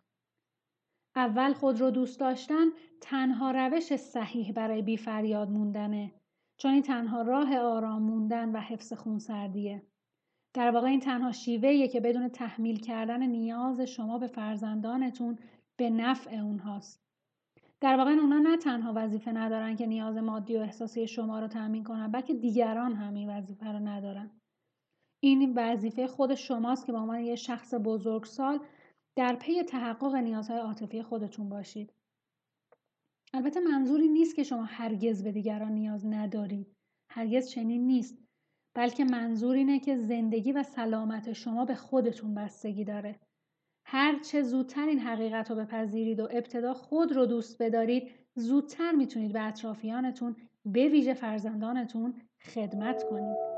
اول 1.16 1.52
خود 1.52 1.80
رو 1.80 1.90
دوست 1.90 2.20
داشتن 2.20 2.66
تنها 3.00 3.50
روش 3.50 3.96
صحیح 3.96 4.52
برای 4.52 4.82
بی 4.82 4.96
فریاد 4.96 5.50
موندنه 5.50 6.12
چون 6.56 6.72
این 6.72 6.82
تنها 6.82 7.22
راه 7.22 7.58
آرام 7.58 8.02
موندن 8.02 8.52
و 8.52 8.60
حفظ 8.60 8.92
خونسردیه. 8.92 9.82
در 10.54 10.70
واقع 10.70 10.86
این 10.86 11.00
تنها 11.00 11.32
شیوهیه 11.32 11.88
که 11.88 12.00
بدون 12.00 12.28
تحمیل 12.28 12.80
کردن 12.80 13.22
نیاز 13.22 13.80
شما 13.80 14.18
به 14.18 14.26
فرزندانتون 14.26 15.38
به 15.76 15.90
نفع 15.90 16.36
اونهاست. 16.36 17.08
در 17.80 17.96
واقع 17.96 18.10
اونا 18.10 18.38
نه 18.38 18.56
تنها 18.56 18.92
وظیفه 18.96 19.32
ندارن 19.32 19.76
که 19.76 19.86
نیاز 19.86 20.16
مادی 20.16 20.56
و 20.56 20.60
احساسی 20.60 21.06
شما 21.06 21.40
رو 21.40 21.48
تأمین 21.48 21.84
کنن 21.84 22.10
بلکه 22.10 22.34
دیگران 22.34 22.94
هم 22.94 23.14
این 23.14 23.30
وظیفه 23.30 23.72
رو 23.72 23.78
ندارن. 23.78 24.37
این 25.20 25.52
وظیفه 25.56 26.06
خود 26.06 26.34
شماست 26.34 26.86
که 26.86 26.92
به 26.92 26.98
عنوان 26.98 27.20
یه 27.20 27.36
شخص 27.36 27.74
بزرگسال 27.74 28.60
در 29.16 29.36
پی 29.36 29.62
تحقق 29.62 30.14
نیازهای 30.14 30.58
عاطفی 30.58 31.02
خودتون 31.02 31.48
باشید. 31.48 31.92
البته 33.32 33.60
منظوری 33.60 34.08
نیست 34.08 34.36
که 34.36 34.42
شما 34.42 34.64
هرگز 34.64 35.22
به 35.22 35.32
دیگران 35.32 35.72
نیاز 35.72 36.06
ندارید. 36.06 36.76
هرگز 37.10 37.48
چنین 37.48 37.86
نیست. 37.86 38.18
بلکه 38.74 39.04
منظور 39.04 39.56
اینه 39.56 39.80
که 39.80 39.96
زندگی 39.96 40.52
و 40.52 40.62
سلامت 40.62 41.32
شما 41.32 41.64
به 41.64 41.74
خودتون 41.74 42.34
بستگی 42.34 42.84
داره. 42.84 43.20
هر 43.84 44.18
چه 44.18 44.42
زودتر 44.42 44.86
این 44.86 44.98
حقیقت 44.98 45.50
رو 45.50 45.56
بپذیرید 45.56 46.20
و 46.20 46.28
ابتدا 46.30 46.74
خود 46.74 47.12
رو 47.12 47.26
دوست 47.26 47.62
بدارید 47.62 48.10
زودتر 48.34 48.92
می‌تونید 48.92 49.32
به 49.32 49.46
اطرافیانتون 49.46 50.36
به 50.64 50.88
ویژه 50.88 51.14
فرزندانتون 51.14 52.14
خدمت 52.40 53.04
کنید. 53.10 53.57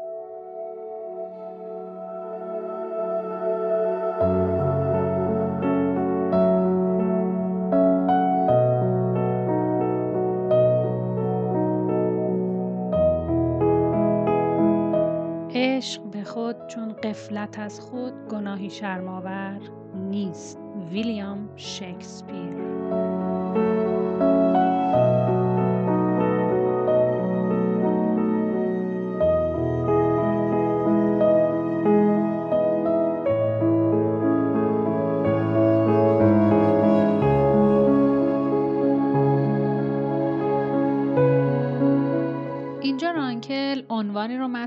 چون 16.67 16.93
قفلت 16.93 17.59
از 17.59 17.81
خود 17.81 18.13
گناهی 18.29 18.71
شرماور 18.71 19.61
نیست. 19.95 20.59
ویلیام 20.91 21.49
شکسپیر. 21.57 22.55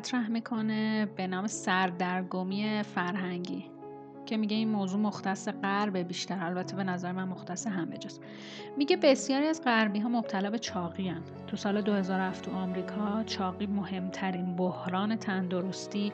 مطرح 0.03 0.29
می‌کنه 0.29 1.05
به 1.05 1.27
نام 1.27 1.47
سردرگمی 1.47 2.83
فرهنگی 2.83 3.65
که 4.25 4.37
میگه 4.37 4.55
این 4.55 4.69
موضوع 4.69 4.99
مختص 4.99 5.49
غرب 5.49 5.97
بیشتر 5.97 6.45
البته 6.45 6.75
به 6.75 6.83
نظر 6.83 7.11
من 7.11 7.23
مختص 7.23 7.67
همه 7.67 7.97
جاست 7.97 8.21
میگه 8.77 8.97
بسیاری 8.97 9.47
از 9.47 9.61
غربی 9.65 9.99
ها 9.99 10.09
مبتلا 10.09 10.49
به 10.49 10.59
چاقی 10.59 11.07
هن. 11.07 11.21
تو 11.47 11.57
سال 11.57 11.81
2007 11.81 12.45
تو 12.45 12.51
آمریکا 12.51 13.23
چاقی 13.23 13.65
مهمترین 13.65 14.55
بحران 14.55 15.15
تندرستی 15.15 16.11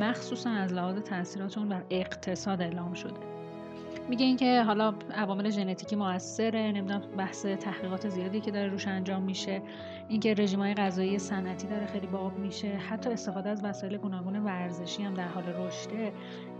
مخصوصا 0.00 0.50
از 0.50 0.72
لحاظ 0.72 0.98
تاثیرات 0.98 1.58
اون 1.58 1.68
بر 1.68 1.84
اقتصاد 1.90 2.62
اعلام 2.62 2.94
شده 2.94 3.33
میگه 4.08 4.26
اینکه 4.26 4.62
حالا 4.62 4.94
عوامل 5.14 5.50
ژنتیکی 5.50 5.96
موثره 5.96 6.72
نمی‌دونم 6.72 7.02
بحث 7.16 7.46
تحقیقات 7.46 8.08
زیادی 8.08 8.40
که 8.40 8.50
داره 8.50 8.68
روش 8.68 8.88
انجام 8.88 9.22
میشه 9.22 9.62
اینکه 10.08 10.34
های 10.58 10.74
غذایی 10.74 11.18
صنعتی 11.18 11.66
داره 11.66 11.86
خیلی 11.86 12.06
باب 12.06 12.38
میشه. 12.38 12.68
حتی 12.68 13.10
استفاده 13.10 13.50
از 13.50 13.64
وسایل 13.64 13.96
گوناگون 13.96 14.36
ورزشی 14.36 15.02
هم 15.02 15.14
در 15.14 15.28
حال 15.28 15.44
رشده 15.44 16.12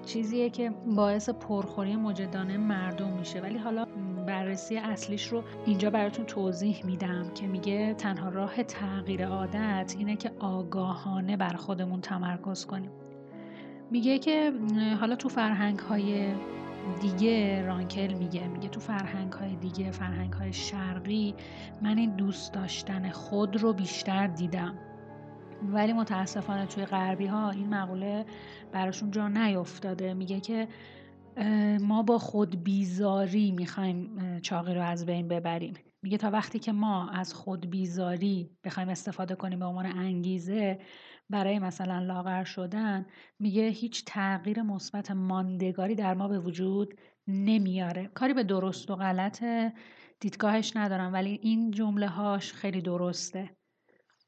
چیزیه 0.06 0.50
که 0.50 0.70
باعث 0.96 1.28
پرخوری 1.28 1.96
مجدانه 1.96 2.56
مردم 2.56 3.12
میشه. 3.12 3.40
ولی 3.40 3.58
حالا 3.58 3.86
بررسی 4.26 4.76
اصلیش 4.76 5.26
رو 5.26 5.42
اینجا 5.66 5.90
براتون 5.90 6.24
توضیح 6.24 6.86
میدم 6.86 7.30
که 7.34 7.46
میگه 7.46 7.94
تنها 7.94 8.28
راه 8.28 8.62
تغییر 8.62 9.26
عادت 9.26 9.94
اینه 9.98 10.16
که 10.16 10.30
آگاهانه 10.38 11.36
بر 11.36 11.56
خودمون 11.56 12.00
تمرکز 12.00 12.66
کنیم. 12.66 12.90
میگه 13.90 14.18
که 14.18 14.52
حالا 15.00 15.16
تو 15.16 15.28
فرهنگ 15.28 15.78
های 15.78 16.32
دیگه 17.00 17.62
رانکل 17.62 18.12
میگه 18.12 18.48
میگه 18.48 18.68
تو 18.68 18.80
فرهنگ 18.80 19.32
های 19.32 19.56
دیگه 19.56 19.90
فرهنگ 19.90 20.32
های 20.32 20.52
شرقی 20.52 21.34
من 21.82 21.98
این 21.98 22.16
دوست 22.16 22.52
داشتن 22.52 23.10
خود 23.10 23.56
رو 23.56 23.72
بیشتر 23.72 24.26
دیدم. 24.26 24.78
ولی 25.62 25.92
متاسفانه 25.92 26.66
توی 26.66 26.84
غربی 26.84 27.26
ها 27.26 27.50
این 27.50 27.68
مقوله 27.68 28.24
براشون 28.72 29.10
جا 29.10 29.28
نیفتاده. 29.28 30.14
میگه 30.14 30.40
که 30.40 30.68
ما 31.80 32.02
با 32.02 32.18
خود 32.18 32.64
بیزاری 32.64 33.52
می‌خوایم 33.52 34.16
چاقی 34.42 34.74
رو 34.74 34.82
از 34.82 35.06
بین 35.06 35.28
ببریم. 35.28 35.74
میگه 36.02 36.18
تا 36.18 36.30
وقتی 36.30 36.58
که 36.58 36.72
ما 36.72 37.08
از 37.08 37.34
خود 37.34 37.70
بیزاری 37.70 38.50
بخوایم 38.64 38.88
استفاده 38.88 39.34
کنیم 39.34 39.58
به 39.58 39.64
عنوان 39.64 39.86
انگیزه 39.86 40.78
برای 41.30 41.58
مثلا 41.58 41.98
لاغر 41.98 42.44
شدن 42.44 43.06
میگه 43.38 43.68
هیچ 43.68 44.04
تغییر 44.06 44.62
مثبت 44.62 45.10
ماندگاری 45.10 45.94
در 45.94 46.14
ما 46.14 46.28
به 46.28 46.38
وجود 46.38 46.94
نمیاره. 47.26 48.06
کاری 48.14 48.34
به 48.34 48.44
درست 48.44 48.90
و 48.90 48.96
غلط 48.96 49.44
دیدگاهش 50.20 50.76
ندارم 50.76 51.12
ولی 51.12 51.38
این 51.42 51.70
جمله 51.70 52.08
هاش 52.08 52.52
خیلی 52.52 52.82
درسته. 52.82 53.56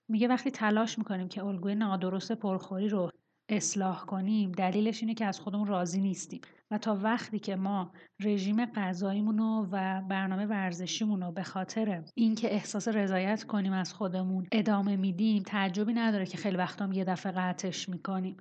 میگه 0.09 0.29
وقتی 0.29 0.51
تلاش 0.51 0.99
می‌کنیم 0.99 1.29
که 1.29 1.45
الگوی 1.45 1.75
نادرست 1.75 2.33
پرخوری 2.33 2.89
رو 2.89 3.11
اصلاح 3.49 4.05
کنیم. 4.05 4.53
دلیلش 4.53 5.03
اینه 5.03 5.15
که 5.15 5.25
از 5.25 5.41
خودمون 5.41 5.67
راضی 5.67 6.01
نیستیم 6.01 6.41
و 6.71 6.79
تا 6.79 6.97
وقتی 7.03 7.39
که 7.39 7.57
ما 7.57 7.93
رژیم 8.21 8.67
غذاییمون 8.67 9.39
و 9.39 10.03
برنامه 10.09 10.47
ورزشیمون 10.47 11.23
رو 11.23 11.33
به 11.33 11.43
خاطر 11.43 12.05
اینکه 12.15 12.55
احساس 12.55 12.89
رضایت 12.89 13.45
کنیم 13.45 13.73
از 13.73 13.95
خودمون 13.95 14.47
ادامه 14.53 14.97
میدیم 14.97 15.43
تعجبی 15.43 15.93
نداره 15.93 16.27
که 16.27 16.37
خیلی 16.37 16.57
وقتا 16.57 16.89
یه 16.93 17.05
دفعه 17.05 17.33
قطعش 17.33 17.89
می‌کنیم. 17.89 18.37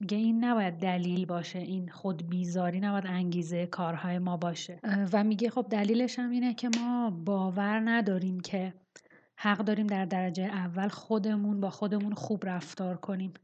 میگه 0.00 0.16
این 0.16 0.44
نباید 0.44 0.74
دلیل 0.74 1.26
باشه 1.26 1.58
این 1.58 1.88
خود 1.88 2.30
بیزاری 2.30 2.80
نباید 2.80 3.06
انگیزه 3.06 3.66
کارهای 3.66 4.18
ما 4.18 4.36
باشه. 4.36 4.80
و 5.12 5.24
میگه 5.24 5.50
خب 5.50 5.66
دلیلش 5.70 6.18
هم 6.18 6.30
اینه 6.30 6.54
که 6.54 6.70
ما 6.80 7.10
باور 7.10 7.82
نداریم 7.84 8.40
که 8.40 8.74
حق 9.36 9.58
داریم 9.58 9.86
در 9.86 10.04
درجه 10.04 10.44
اول 10.44 10.88
خودمون 10.88 11.60
با 11.60 11.70
خودمون 11.70 12.14
خوب 12.14 12.46
رفتار 12.46 12.96
کنیم. 12.96 13.34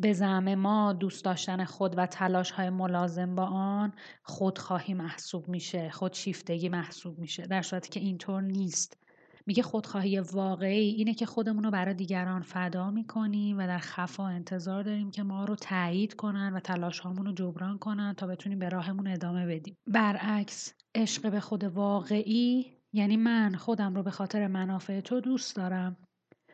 به 0.00 0.12
زعم 0.12 0.54
ما 0.54 0.92
دوست 0.92 1.24
داشتن 1.24 1.64
خود 1.64 1.98
و 1.98 2.06
تلاش 2.06 2.50
های 2.50 2.70
ملازم 2.70 3.34
با 3.34 3.46
آن 3.46 3.92
خودخواهی 4.22 4.94
محسوب 4.94 5.48
میشه 5.48 5.90
خودشیفتگی 5.90 6.68
محسوب 6.68 7.18
میشه 7.18 7.46
در 7.46 7.62
صورتی 7.62 7.90
که 7.90 8.00
اینطور 8.00 8.42
نیست. 8.42 8.98
میگه 9.46 9.62
خودخواهی 9.62 10.20
واقعی 10.20 10.90
اینه 10.90 11.14
که 11.14 11.26
خودمون 11.26 11.64
رو 11.64 11.70
برای 11.70 11.94
دیگران 11.94 12.42
فدا 12.42 12.90
می‌کنیم 12.90 13.58
و 13.58 13.66
در 13.66 13.78
خفا 13.78 14.26
انتظار 14.26 14.82
داریم 14.82 15.10
که 15.10 15.22
ما 15.22 15.44
رو 15.44 15.56
تایید 15.56 16.14
کنن 16.14 16.52
و 16.52 16.60
تلاش 16.60 17.00
رو 17.00 17.32
جبران 17.32 17.78
کنن 17.78 18.14
تا 18.14 18.26
بتونیم 18.26 18.58
به 18.58 18.68
راهمون 18.68 19.06
ادامه 19.06 19.46
بدیم. 19.46 19.76
برعکس 19.86 20.74
عشق 20.94 21.30
به 21.30 21.40
خود 21.40 21.64
واقعی 21.64 22.72
یعنی 22.92 23.16
من 23.16 23.54
خودم 23.54 23.94
رو 23.94 24.02
به 24.02 24.10
خاطر 24.10 24.46
منافع 24.46 25.00
تو 25.00 25.20
دوست 25.20 25.56
دارم. 25.56 25.96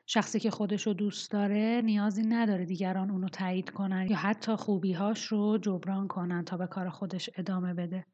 شخصی 0.06 0.40
که 0.40 0.50
خودش 0.50 0.86
رو 0.86 0.94
دوست 0.94 1.30
داره 1.30 1.82
نیازی 1.84 2.22
نداره 2.22 2.64
دیگران 2.64 3.10
اونو 3.10 3.28
تایید 3.28 3.70
کنن 3.70 4.06
یا 4.10 4.16
حتی 4.16 4.56
خوبیهاش 4.56 5.26
رو 5.26 5.58
جبران 5.58 6.08
کنن 6.08 6.44
تا 6.44 6.56
به 6.56 6.66
کار 6.66 6.90
خودش 6.90 7.30
ادامه 7.36 7.74
بده. 7.74 8.06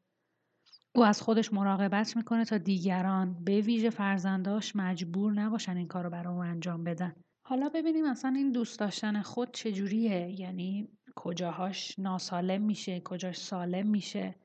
او 0.95 1.03
از 1.03 1.21
خودش 1.21 1.53
مراقبت 1.53 2.17
می‌کنه 2.17 2.45
تا 2.45 2.57
دیگران 2.57 3.43
به 3.43 3.61
ویژه 3.61 3.89
فرزنداش 3.89 4.75
مجبور 4.75 5.33
نباشن 5.33 5.77
این 5.77 5.87
کار 5.87 6.03
رو 6.03 6.09
برای 6.09 6.33
او 6.33 6.39
انجام 6.39 6.83
بدن. 6.83 7.15
حالا 7.45 7.69
ببینیم 7.69 8.05
اصلا 8.05 8.33
این 8.35 8.51
دوست 8.51 8.79
داشتن 8.79 9.21
خود 9.21 9.53
چجوریه؟ 9.53 10.39
یعنی 10.39 10.89
کجاهاش 11.15 11.99
ناسالم 11.99 12.61
میشه؟ 12.61 12.99
کجاش 12.99 13.37
سالم 13.37 13.87
میشه؟ 13.87 14.35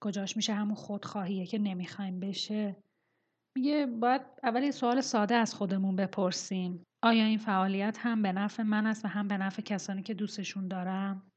کجاش 0.00 0.36
میشه 0.36 0.54
همون 0.54 0.74
خودخواهیه 0.74 1.46
که 1.46 1.58
نمی‌خوایم 1.58 2.20
بشه؟ 2.20 2.76
میگه 3.56 3.86
باید 3.86 4.22
اول 4.42 4.62
یه 4.62 4.70
سوال 4.70 5.00
ساده 5.00 5.34
از 5.34 5.54
خودمون 5.54 5.96
بپرسیم. 5.96 6.86
آیا 7.02 7.24
این 7.24 7.38
فعالیت 7.38 7.98
هم 8.00 8.22
به 8.22 8.32
نفع 8.32 8.62
من 8.62 8.86
است 8.86 9.04
و 9.04 9.08
هم 9.08 9.28
به 9.28 9.36
نفع 9.36 9.62
کسانی 9.62 10.02
که 10.02 10.14
دوستشون 10.14 10.68
دارم؟ 10.68 11.32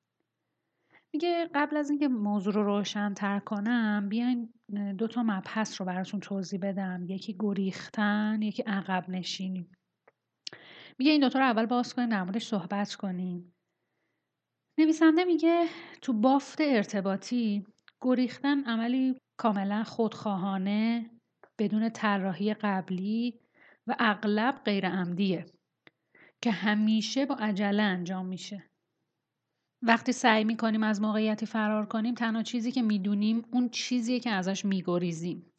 میگه 1.14 1.50
قبل 1.56 1.78
از 1.78 1.90
اینکه 1.90 2.08
موضوع 2.08 2.54
رو 2.54 2.64
روشن 2.64 3.14
تر 3.14 3.40
کنم 3.40 4.10
بیاین 4.10 4.54
دو 4.98 5.08
تا 5.08 5.24
مبحث 5.24 5.82
رو 5.82 5.88
براتون 5.88 6.20
توضیح 6.20 6.60
بدم. 6.60 7.06
یکی 7.08 7.36
گریختن 7.40 8.42
یکی 8.42 8.64
عقب 8.64 9.10
نشینی. 9.10 9.70
میگه 10.98 11.12
این 11.12 11.22
دوتا 11.22 11.40
رو 11.40 11.46
اول 11.46 11.66
باز 11.66 11.94
کنیم 11.94 12.10
در 12.10 12.24
موردش 12.24 12.48
صحبت 12.48 12.96
کنیم. 12.96 13.54
نویسنده 14.78 15.24
میگه 15.24 15.66
تو 16.02 16.14
بافت 16.14 16.62
ارتباطی 16.62 17.66
گریختن 18.02 18.64
عملی 18.64 19.18
کاملا 19.38 19.84
خودخواهانه 19.84 21.10
بدون 21.60 21.90
طراحی 21.90 22.54
قبلی 22.54 23.40
و 23.88 23.96
اغلب 24.00 24.62
غیر 24.66 24.90
عمدیه 24.90 25.46
که 26.42 26.52
همیشه 26.52 27.26
با 27.26 27.36
عجله 27.36 27.84
انجام 27.84 28.26
میشه. 28.26 28.72
وقتی 29.82 30.12
سعی 30.12 30.44
می‌کنیم 30.44 30.84
از 30.84 31.02
موقعیتی 31.02 31.46
فرار 31.46 31.86
کنیم 31.86 32.16
تنها 32.16 32.44
چیزی 32.44 32.72
که 32.72 32.82
می‌دونیم 32.82 33.46
اون 33.52 33.70
چیزیه 33.70 34.20
که 34.20 34.30
ازش 34.30 34.66
میگریزیم 34.66 35.54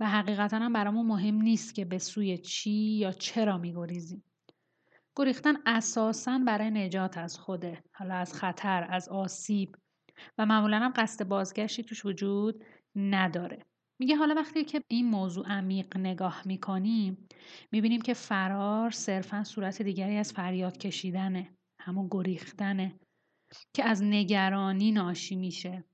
و 0.00 0.06
حقیقتا 0.06 0.58
هم 0.58 0.72
برامون 0.72 1.06
مهم 1.06 1.34
نیست 1.34 1.74
که 1.74 1.84
به 1.84 1.98
سوی 1.98 2.38
چی 2.38 2.70
یا 2.70 3.12
چرا 3.12 3.58
میگریزیم. 3.58 4.24
گریختن 5.16 5.54
اساسا 5.66 6.38
برای 6.46 6.70
نجات 6.70 7.18
از 7.18 7.38
خوده 7.38 7.82
حالا 7.92 8.14
از 8.14 8.34
خطر 8.34 8.86
از 8.90 9.08
آسیب 9.08 9.76
و 10.38 10.46
معمولا 10.46 10.78
هم 10.78 10.92
قصد 10.96 11.24
بازگشتی 11.24 11.84
توش 11.84 12.06
وجود 12.06 12.64
نداره 12.96 13.66
میگه 14.00 14.16
حالا 14.16 14.34
وقتی 14.34 14.64
که 14.64 14.82
این 14.88 15.06
موضوع 15.06 15.46
عمیق 15.46 15.96
نگاه 15.96 16.42
می‌کنیم 16.44 17.28
می‌بینیم 17.72 18.00
که 18.00 18.14
فرار 18.14 18.90
صرفا 18.90 19.44
صورت 19.44 19.82
دیگری 19.82 20.16
از 20.16 20.32
فریاد 20.32 20.78
کشیدنه 20.78 21.56
همون 21.80 22.08
گریختنه 22.10 23.00
که 23.76 23.84
از 23.84 24.02
نگرانی 24.02 24.92
ناشی 24.92 25.36
میشه 25.36 25.84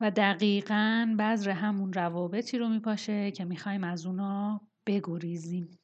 و 0.00 0.10
دقیقا 0.10 1.16
بذر 1.18 1.50
همون 1.50 1.92
روابطی 1.92 2.58
رو 2.58 2.68
میپاشه 2.68 3.30
که 3.30 3.44
می‌خوایم 3.44 3.84
از 3.84 4.06
اونا 4.06 4.60
بگریزیم 4.86 5.78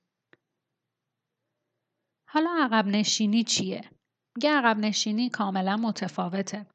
حالا 2.30 2.50
عقب 2.58 2.86
نشینی 2.86 3.44
چیه؟ 3.44 3.90
میگه 4.36 4.50
عقب 4.50 4.78
نشینی 4.78 5.30
کاملا 5.30 5.76
متفاوته 5.76 6.66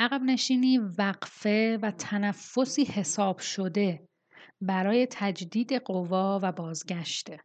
عقب 0.00 0.22
نشینی 0.22 0.78
وقفه 0.78 1.78
و 1.82 1.90
تنفسی 1.90 2.84
حساب 2.84 3.38
شده 3.38 4.08
برای 4.60 5.06
تجدید 5.10 5.72
قوا 5.72 6.40
و 6.42 6.52
بازگشته. 6.52 7.40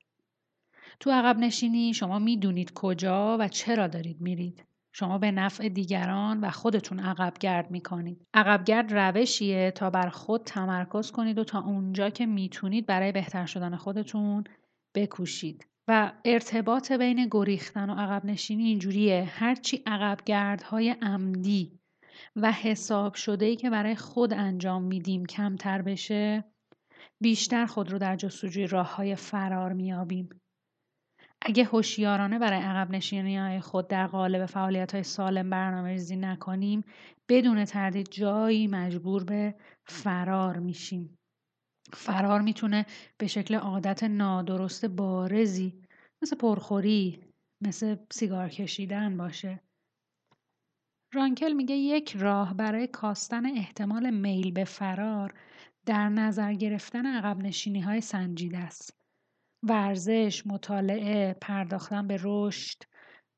تو 0.99 1.11
عقب 1.11 1.37
نشینی 1.37 1.93
شما 1.93 2.19
می‌دونید 2.19 2.73
کجا 2.73 3.37
و 3.39 3.47
چرا 3.47 3.87
دارید 3.87 4.21
میرید. 4.21 4.65
شما 4.93 5.17
به 5.17 5.31
نفع 5.31 5.69
دیگران 5.69 6.41
و 6.41 6.49
خودتون 6.49 6.99
عقب 6.99 7.33
گرد 7.39 7.71
می‌کنید. 7.71 8.27
عقب 8.33 8.63
گرد 8.63 8.93
روشیه 8.93 9.71
تا 9.71 9.89
بر 9.89 10.09
خود 10.09 10.43
تمرکز 10.43 11.11
کنید 11.11 11.37
و 11.37 11.43
تا 11.43 11.59
اونجا 11.59 12.09
که 12.09 12.25
می‌تونید 12.25 12.85
برای 12.85 13.11
بهتر 13.11 13.45
شدن 13.45 13.75
خودتون 13.75 14.43
بکوشید. 14.95 15.67
و 15.87 16.11
ارتباط 16.25 16.91
بین 16.91 17.27
گریختن 17.31 17.89
و 17.89 17.95
عقب 17.95 18.25
نشینی 18.25 18.63
اینجوریه 18.63 19.23
هرچی 19.29 19.83
عقب 19.85 20.19
گردهای 20.25 20.89
عمدی 20.89 21.79
و 22.35 22.51
حساب 22.51 23.13
شده 23.13 23.45
ای 23.45 23.55
که 23.55 23.69
برای 23.69 23.95
خود 23.95 24.33
انجام 24.33 24.83
میدیم 24.83 25.25
کمتر 25.25 25.81
بشه 25.81 26.43
بیشتر 27.21 27.65
خود 27.65 27.91
رو 27.91 27.99
در 27.99 28.15
جستجوی 28.15 28.67
راه 28.67 28.95
های 28.95 29.15
فرار 29.15 29.73
میابیم. 29.73 30.29
اگه 31.41 31.63
هوشیارانه 31.63 32.39
برای 32.39 32.59
عقب 32.59 32.91
نشینی 32.91 33.37
های 33.37 33.59
خود 33.59 33.87
در 33.87 34.07
قالب 34.07 34.45
فعالیت 34.45 34.93
های 34.93 35.03
سالم 35.03 35.49
برنامه 35.49 35.89
ریزی 35.89 36.15
نکنیم 36.15 36.83
بدون 37.29 37.65
تردید 37.65 38.09
جایی 38.11 38.67
مجبور 38.67 39.23
به 39.23 39.55
فرار 39.85 40.59
میشیم 40.59 41.17
فرار 41.93 42.41
می‌تونه 42.41 42.85
به 43.17 43.27
شکل 43.27 43.55
عادت 43.55 44.03
نادرست 44.03 44.85
بارزی 44.85 45.81
مثل 46.21 46.35
پرخوری 46.35 47.23
مثل 47.61 47.95
سیگار 48.11 48.49
کشیدن 48.49 49.17
باشه 49.17 49.64
رانکل 51.15 51.53
میگه 51.53 51.75
یک 51.75 52.15
راه 52.17 52.53
برای 52.53 52.87
کاستن 52.87 53.45
احتمال 53.45 54.09
میل 54.09 54.51
به 54.51 54.63
فرار 54.63 55.33
در 55.85 56.09
نظر 56.09 56.53
گرفتن 56.53 57.05
عقب 57.05 57.37
نشینی 57.37 57.81
های 57.81 58.01
سنجیده 58.01 58.57
است. 58.57 58.97
ورزش، 59.63 60.47
مطالعه، 60.47 61.35
پرداختن 61.41 62.07
به 62.07 62.19
رشد، 62.23 62.83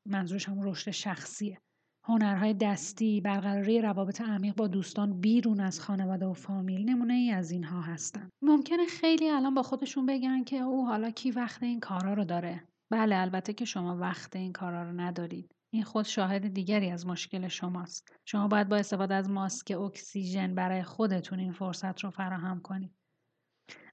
منظورش 0.06 0.48
هم 0.48 0.62
رشد 0.62 0.90
شخصیه. 0.90 1.58
هنرهای 2.04 2.54
دستی، 2.54 3.20
برقراری 3.20 3.80
روابط 3.80 4.20
عمیق 4.20 4.54
با 4.54 4.66
دوستان 4.66 5.20
بیرون 5.20 5.60
از 5.60 5.80
خانواده 5.80 6.26
و 6.26 6.32
فامیل 6.32 6.90
نمونه 6.90 7.14
ای 7.14 7.30
از 7.30 7.50
اینها 7.50 7.80
هستن. 7.80 8.28
ممکنه 8.42 8.86
خیلی 8.86 9.30
الان 9.30 9.54
با 9.54 9.62
خودشون 9.62 10.06
بگن 10.06 10.44
که 10.44 10.56
او 10.56 10.86
حالا 10.86 11.10
کی 11.10 11.30
وقت 11.30 11.62
این 11.62 11.80
کارا 11.80 12.14
رو 12.14 12.24
داره. 12.24 12.64
بله 12.90 13.16
البته 13.16 13.52
که 13.52 13.64
شما 13.64 13.96
وقت 13.96 14.36
این 14.36 14.52
کارا 14.52 14.82
رو 14.82 15.00
ندارید. 15.00 15.57
این 15.70 15.84
خود 15.84 16.04
شاهد 16.04 16.48
دیگری 16.48 16.90
از 16.90 17.06
مشکل 17.06 17.48
شماست. 17.48 18.12
شما 18.24 18.48
باید 18.48 18.68
با 18.68 18.76
استفاده 18.76 19.14
از 19.14 19.30
ماسک 19.30 19.70
اکسیژن 19.70 20.54
برای 20.54 20.82
خودتون 20.82 21.38
این 21.38 21.52
فرصت 21.52 22.00
رو 22.00 22.10
فراهم 22.10 22.60
کنید. 22.60 22.94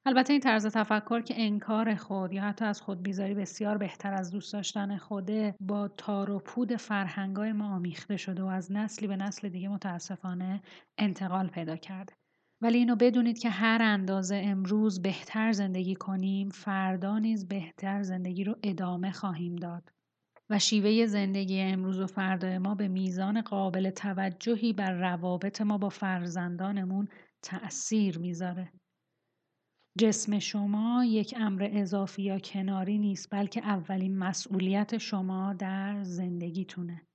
البته 0.07 0.33
این 0.33 0.39
طرز 0.39 0.65
تفکر 0.65 1.21
که 1.21 1.33
انکار 1.37 1.95
خود 1.95 2.33
یا 2.33 2.43
حتی 2.43 2.65
از 2.65 2.81
خود 2.81 3.03
بیزاری 3.03 3.33
بسیار 3.33 3.77
بهتر 3.77 4.13
از 4.13 4.31
دوست 4.31 4.53
داشتن 4.53 4.97
خوده 4.97 5.55
با 5.59 5.87
تار 5.87 6.31
و 6.31 6.39
پود 6.39 6.75
فرهنگای 6.75 7.51
ما 7.51 7.75
آمیخته 7.75 8.17
شده 8.17 8.43
و 8.43 8.45
از 8.45 8.71
نسلی 8.71 9.07
به 9.07 9.15
نسل 9.15 9.49
دیگه 9.49 9.69
متاسفانه 9.69 10.61
انتقال 10.97 11.47
پیدا 11.47 11.75
کرده. 11.75 12.13
ولی 12.61 12.77
اینو 12.77 12.95
بدونید 12.95 13.39
که 13.39 13.49
هر 13.49 13.81
اندازه 13.81 14.41
امروز 14.45 15.01
بهتر 15.01 15.51
زندگی 15.51 15.95
کنیم 15.95 16.49
فردا 16.49 17.19
نیز 17.19 17.47
بهتر 17.47 18.03
زندگی 18.03 18.43
رو 18.43 18.55
ادامه 18.63 19.11
خواهیم 19.11 19.55
داد. 19.55 19.94
و 20.49 20.59
شیوه 20.59 21.05
زندگی 21.05 21.61
امروز 21.61 21.99
و 21.99 22.07
فردا 22.07 22.59
ما 22.59 22.75
به 22.75 22.87
میزان 22.87 23.41
قابل 23.41 23.89
توجهی 23.89 24.73
بر 24.73 24.91
روابط 24.91 25.61
ما 25.61 25.77
با 25.77 25.89
فرزندانمون 25.89 27.07
تأثیر 27.41 28.19
می‌ذاره. 28.19 28.71
جسم 29.97 30.39
شما 30.39 31.05
یک 31.05 31.33
امر 31.37 31.69
اضافی 31.71 32.23
یا 32.23 32.39
کناری 32.39 32.97
نیست 32.97 33.27
بلکه 33.31 33.61
اولین 33.65 34.17
مسئولیت 34.17 34.97
شما 34.97 35.53
در 35.53 36.03
زندگیتونه. 36.03 37.07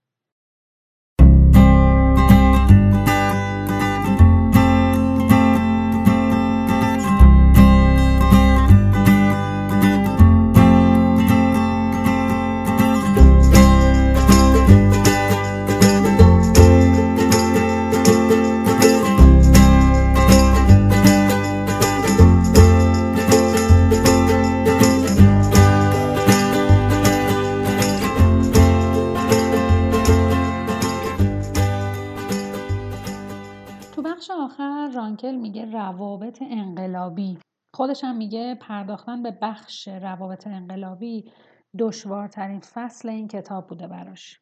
خودش 37.81 38.05
هم 38.05 38.17
میگه 38.17 38.55
پرداختن 38.55 39.23
به 39.23 39.31
بخش 39.43 39.89
روابط 39.89 40.47
انقلابی 40.47 41.33
دشوارترین 41.79 42.61
فصل 42.61 43.09
این 43.09 43.29
کتاب 43.29 43.67
بوده 43.67 43.87
براش. 43.87 44.41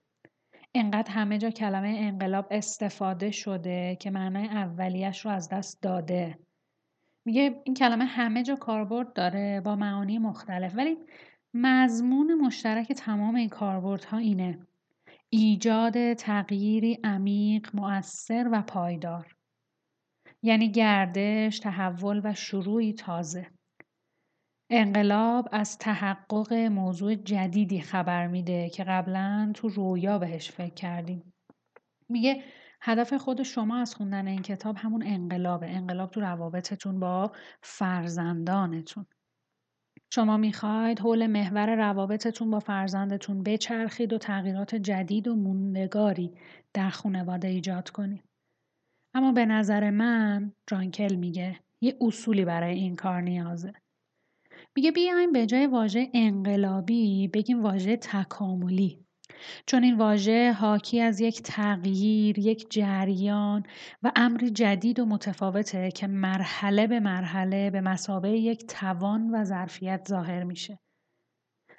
انقدر 0.74 1.12
همه 1.12 1.38
جا 1.38 1.50
کلمه 1.50 1.96
انقلاب 1.98 2.46
استفاده 2.50 3.30
شده 3.30 3.96
که 4.00 4.10
معنای 4.10 4.44
اولیش 4.44 5.24
رو 5.24 5.30
از 5.30 5.48
دست 5.48 5.82
داده. 5.82 6.38
میگه 7.24 7.62
این 7.64 7.74
کلمه 7.74 8.04
همه 8.04 8.42
جا 8.42 8.56
کاربرد 8.56 9.12
داره 9.12 9.60
با 9.64 9.76
معانی 9.76 10.18
مختلف 10.18 10.74
ولی 10.76 10.96
مضمون 11.54 12.34
مشترک 12.34 12.92
تمام 12.92 13.34
این 13.34 13.48
کاربردها 13.48 14.18
اینه. 14.18 14.66
ایجاد 15.28 16.12
تغییری 16.12 16.98
عمیق، 17.04 17.70
مؤثر 17.74 18.48
و 18.52 18.62
پایدار. 18.62 19.37
یعنی 20.42 20.70
گردش، 20.70 21.58
تحول 21.58 22.20
و 22.24 22.34
شروعی 22.34 22.92
تازه. 22.92 23.46
انقلاب 24.70 25.48
از 25.52 25.78
تحقق 25.78 26.52
موضوع 26.52 27.14
جدیدی 27.14 27.80
خبر 27.80 28.26
میده 28.26 28.70
که 28.70 28.84
قبلا 28.84 29.52
تو 29.54 29.68
رویا 29.68 30.18
بهش 30.18 30.50
فکر 30.50 30.74
کردیم. 30.74 31.32
میگه 32.08 32.42
هدف 32.80 33.12
خود 33.12 33.42
شما 33.42 33.76
از 33.76 33.94
خوندن 33.94 34.26
این 34.26 34.42
کتاب 34.42 34.76
همون 34.76 35.02
انقلابه. 35.06 35.68
انقلاب 35.70 36.10
تو 36.10 36.20
روابطتون 36.20 37.00
با 37.00 37.32
فرزندانتون. 37.62 39.06
شما 40.12 40.36
می‌خواید 40.36 41.00
حول 41.00 41.26
محور 41.26 41.74
روابطتون 41.76 42.50
با 42.50 42.60
فرزندتون 42.60 43.42
بچرخید 43.42 44.12
و 44.12 44.18
تغییرات 44.18 44.74
جدید 44.74 45.28
و 45.28 45.36
موندگاری 45.36 46.34
در 46.74 46.90
خانواده 46.90 47.48
ایجاد 47.48 47.90
کنید. 47.90 48.27
اما 49.14 49.32
به 49.32 49.46
نظر 49.46 49.90
من 49.90 50.52
رانکل 50.70 51.14
میگه 51.14 51.60
یه 51.80 51.96
اصولی 52.00 52.44
برای 52.44 52.74
این 52.74 52.96
کار 52.96 53.20
نیازه. 53.20 53.72
میگه 54.76 54.92
بیایم 54.92 55.32
به 55.32 55.46
جای 55.46 55.66
واژه 55.66 56.08
انقلابی 56.14 57.28
بگیم 57.28 57.62
واژه 57.62 57.96
تکاملی. 57.96 59.04
چون 59.66 59.82
این 59.82 59.98
واژه 59.98 60.52
حاکی 60.52 61.00
از 61.00 61.20
یک 61.20 61.42
تغییر، 61.42 62.38
یک 62.38 62.66
جریان 62.70 63.62
و 64.02 64.12
امری 64.16 64.50
جدید 64.50 65.00
و 65.00 65.06
متفاوته 65.06 65.90
که 65.90 66.06
مرحله 66.06 66.86
به 66.86 67.00
مرحله 67.00 67.70
به 67.70 67.80
مسابه 67.80 68.30
یک 68.30 68.66
توان 68.66 69.30
و 69.34 69.44
ظرفیت 69.44 70.08
ظاهر 70.08 70.44
میشه. 70.44 70.78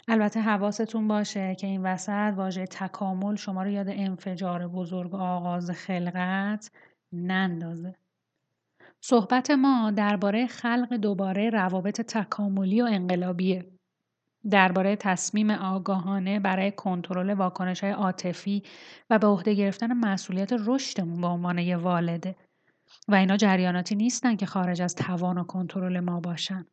البته 0.07 0.41
حواستون 0.41 1.07
باشه 1.07 1.55
که 1.55 1.67
این 1.67 1.83
وسط 1.83 2.33
واژه 2.35 2.65
تکامل 2.65 3.35
شما 3.35 3.63
رو 3.63 3.69
یاد 3.69 3.89
انفجار 3.89 4.67
بزرگ 4.67 5.15
آغاز 5.15 5.71
خلقت 5.71 6.71
نندازه. 7.13 7.95
صحبت 9.02 9.52
ما 9.52 9.91
درباره 9.91 10.48
خلق 10.48 10.93
دوباره 10.93 11.50
روابط 11.50 12.02
تکاملی 12.02 12.82
و 12.82 12.86
انقلابیه. 12.86 13.65
درباره 14.50 14.95
تصمیم 14.95 15.52
آگاهانه 15.52 16.39
برای 16.39 16.72
کنترل 16.72 17.34
واکنش 17.34 17.84
های 17.84 17.93
عاطفی 17.93 18.63
و 19.10 19.19
به 19.19 19.28
عهده 19.28 19.54
گرفتن 19.54 19.93
مسئولیت 19.93 20.54
رشدمون 20.65 21.22
به 21.22 21.28
عنوان 21.28 21.58
یه 21.58 21.78
والده 21.78 22.36
و 23.08 23.15
اینا 23.15 23.38
جریاناتی 23.38 23.95
نیستن 23.95 24.36
که 24.36 24.45
خارج 24.45 24.82
از 24.82 24.95
توان 24.95 25.38
و 25.38 25.43
کنترل 25.43 26.00
ما 26.00 26.19
باشن. 26.19 26.65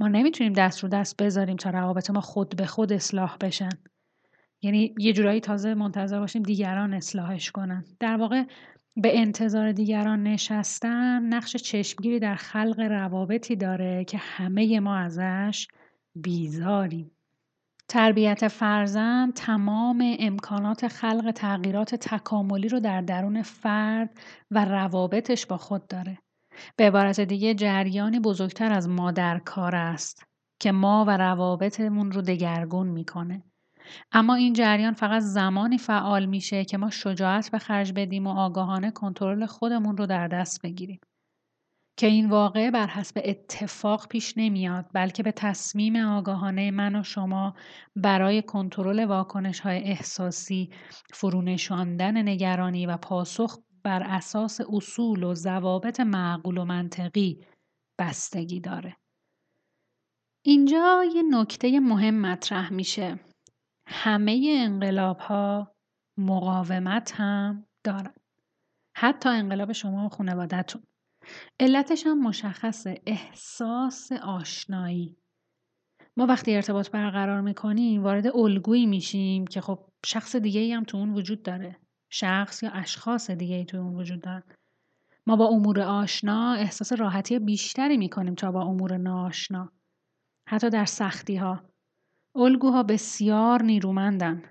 ما 0.00 0.08
نمی‌تونیم 0.08 0.52
دست 0.52 0.82
رو 0.82 0.88
دست 0.88 1.22
بذاریم 1.22 1.56
تا 1.56 1.70
روابط 1.70 2.10
ما 2.10 2.20
خود 2.20 2.56
به 2.56 2.66
خود 2.66 2.92
اصلاح 2.92 3.36
بشن. 3.40 3.70
یعنی 4.62 4.94
یه 4.98 5.12
جورایی 5.12 5.40
تازه 5.40 5.74
منتظر 5.74 6.18
باشیم 6.18 6.42
دیگران 6.42 6.94
اصلاحش 6.94 7.50
کنن. 7.50 7.84
در 8.00 8.16
واقع 8.16 8.44
به 9.02 9.18
انتظار 9.18 9.72
دیگران 9.72 10.22
نشستن 10.22 11.22
نقش 11.22 11.56
چشمگیری 11.56 12.18
در 12.18 12.34
خلق 12.34 12.80
روابطی 12.80 13.56
داره 13.56 14.04
که 14.04 14.18
همه 14.18 14.80
ما 14.80 14.96
ازش 14.96 15.68
بیزاریم. 16.14 17.10
تربیت 17.88 18.48
فرزند 18.48 19.34
تمام 19.34 20.16
امکانات 20.18 20.88
خلق 20.88 21.30
تغییرات 21.30 21.94
تکاملی 21.94 22.68
رو 22.68 22.80
در 22.80 23.00
درون 23.00 23.42
فرد 23.42 24.18
و 24.50 24.64
روابطش 24.64 25.46
با 25.46 25.56
خود 25.56 25.86
داره. 25.86 26.18
به 26.76 26.86
عبارت 26.86 27.20
دیگه 27.20 27.54
جریانی 27.54 28.20
بزرگتر 28.20 28.72
از 28.72 28.88
ما 28.88 29.12
در 29.12 29.38
کار 29.38 29.76
است 29.76 30.24
که 30.60 30.72
ما 30.72 31.04
و 31.08 31.16
روابطمون 31.16 32.12
رو 32.12 32.22
دگرگون 32.22 32.86
می‌کنه. 32.86 33.42
اما 34.12 34.34
این 34.34 34.52
جریان 34.52 34.92
فقط 34.92 35.22
زمانی 35.22 35.78
فعال 35.78 36.26
میشه 36.26 36.64
که 36.64 36.78
ما 36.78 36.90
شجاعت 36.90 37.50
به 37.50 37.58
خرج 37.58 37.92
بدیم 37.96 38.26
و 38.26 38.38
آگاهانه 38.38 38.90
کنترل 38.90 39.46
خودمون 39.46 39.96
رو 39.96 40.06
در 40.06 40.28
دست 40.28 40.62
بگیریم. 40.62 41.00
که 41.98 42.06
این 42.06 42.30
واقع 42.30 42.70
بر 42.70 42.86
حسب 42.86 43.20
اتفاق 43.24 44.08
پیش 44.08 44.34
نمیاد 44.36 44.86
بلکه 44.94 45.22
به 45.22 45.32
تصمیم 45.32 45.96
آگاهانه 45.96 46.70
من 46.70 46.96
و 46.96 47.02
شما 47.02 47.54
برای 47.96 48.42
کنترل 48.42 49.04
واکنش 49.04 49.60
های 49.60 49.78
احساسی 49.78 50.70
فرونشاندن 51.12 52.28
نگرانی 52.28 52.86
و 52.86 52.96
پاسخ 52.96 53.58
بر 53.84 54.02
اساس 54.02 54.60
اصول 54.72 55.22
و 55.22 55.34
ضوابط 55.34 56.00
معقول 56.00 56.58
و 56.58 56.64
منطقی 56.64 57.46
بستگی 57.98 58.60
داره. 58.60 58.96
اینجا 60.44 61.04
یه 61.14 61.22
نکته 61.30 61.80
مهم 61.80 62.20
مطرح 62.20 62.72
میشه 62.72 63.20
همه 63.90 64.56
انقلاب 64.58 65.18
ها 65.18 65.74
مقاومت 66.18 67.12
هم 67.14 67.66
دارن. 67.84 68.14
حتی 68.96 69.28
انقلاب 69.28 69.72
شما 69.72 70.06
و 70.06 70.08
خانوادتون 70.08 70.82
علتش 71.60 72.06
هم 72.06 72.22
مشخصه 72.22 73.02
احساس 73.06 74.12
آشنایی. 74.12 75.16
ما 76.16 76.26
وقتی 76.26 76.56
ارتباط 76.56 76.90
برقرار 76.90 77.40
می‌کنیم 77.40 78.02
وارد 78.02 78.36
الگویی 78.36 78.86
میشیم 78.86 79.46
که 79.46 79.60
خب 79.60 79.88
شخص 80.06 80.36
دیگه 80.36 80.76
هم 80.76 80.84
تو 80.84 80.96
اون 80.96 81.10
وجود 81.10 81.42
داره. 81.42 81.76
شخص 82.10 82.62
یا 82.62 82.70
اشخاص 82.70 83.30
دیگه 83.30 83.56
ای 83.56 83.64
تو 83.64 83.76
اون 83.76 83.94
وجود 83.94 84.20
دارن. 84.20 84.42
ما 85.26 85.36
با 85.36 85.46
امور 85.46 85.80
آشنا 85.80 86.52
احساس 86.52 86.92
راحتی 86.92 87.38
بیشتری 87.38 87.96
می‌کنیم 87.96 88.34
تا 88.34 88.52
با 88.52 88.62
امور 88.62 88.96
ناآشنا. 88.96 89.72
حتی 90.48 90.70
در 90.70 90.84
سختی 90.84 91.36
ها 91.36 91.62
الگوها 92.38 92.82
بسیار 92.82 93.62
نیرومندن 93.62 94.42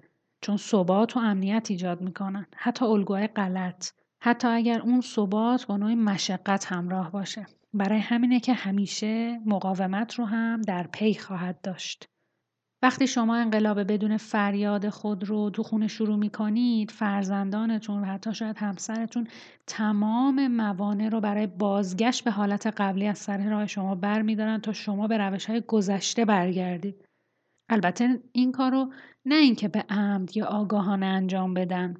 چون 0.41 0.57
ثبات 0.57 1.17
و 1.17 1.19
امنیت 1.19 1.67
ایجاد 1.69 2.01
می‌کنن. 2.01 2.45
حتی 2.55 2.85
الگوهای 2.85 3.27
غلط. 3.27 3.91
حتی 4.21 4.47
اگر 4.47 4.81
اون 4.81 5.01
ثبات 5.01 5.65
با 5.65 5.77
نوع 5.77 5.93
مشقت 5.93 6.65
همراه 6.65 7.11
باشه. 7.11 7.45
برای 7.73 7.99
همینه 7.99 8.39
که 8.39 8.53
همیشه 8.53 9.39
مقاومت 9.45 10.13
رو 10.13 10.25
هم 10.25 10.61
در 10.61 10.87
پی 10.87 11.13
خواهد 11.13 11.61
داشت. 11.61 12.09
وقتی 12.81 13.07
شما 13.07 13.35
انقلاب 13.35 13.83
بدون 13.83 14.17
فریاد 14.17 14.89
خود 14.89 15.23
رو 15.23 15.49
تو 15.49 15.63
خونه 15.63 15.87
شروع 15.87 16.15
می 16.15 16.29
کنید 16.29 16.91
فرزندانتون 16.91 18.01
و 18.01 18.05
حتی 18.05 18.33
شاید 18.33 18.57
همسرتون 18.57 19.27
تمام 19.67 20.47
موانع 20.47 21.09
رو 21.09 21.21
برای 21.21 21.47
بازگشت 21.47 22.23
به 22.23 22.31
حالت 22.31 22.67
قبلی 22.67 23.07
از 23.07 23.17
سر 23.17 23.49
راه 23.49 23.67
شما 23.67 23.95
بر 23.95 24.21
می 24.21 24.35
دارن 24.35 24.61
تا 24.61 24.73
شما 24.73 25.07
به 25.07 25.17
روش 25.17 25.45
های 25.45 25.61
گذشته 25.61 26.25
برگردید. 26.25 27.06
البته 27.69 28.23
این 28.31 28.51
کار 28.51 28.71
رو 28.71 28.93
نه 29.25 29.35
اینکه 29.35 29.67
به 29.67 29.85
عمد 29.89 30.37
یا 30.37 30.45
آگاهانه 30.45 31.05
انجام 31.05 31.53
بدن. 31.53 31.93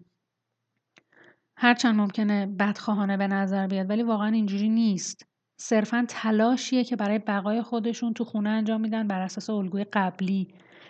هرچند 1.58 1.95
ممکنه 1.95 2.45
بدخواهانه 2.45 3.17
به 3.17 3.27
نظر 3.27 3.67
بیاد 3.67 3.89
ولی 3.89 4.03
واقعا 4.03 4.27
اینجوری 4.27 4.69
نیست. 4.69 5.25
صرفا 5.60 6.06
تلاشیه 6.10 6.84
که 6.84 6.95
برای 6.95 7.19
بقای 7.19 7.62
خودشون 7.62 8.13
تو 8.13 8.23
خونه 8.23 8.49
انجام 8.49 8.82
میدن 8.82 9.08
بر 9.08 9.21
اساس 9.21 9.49
الگوی 9.49 9.84
قبلی. 9.84 10.47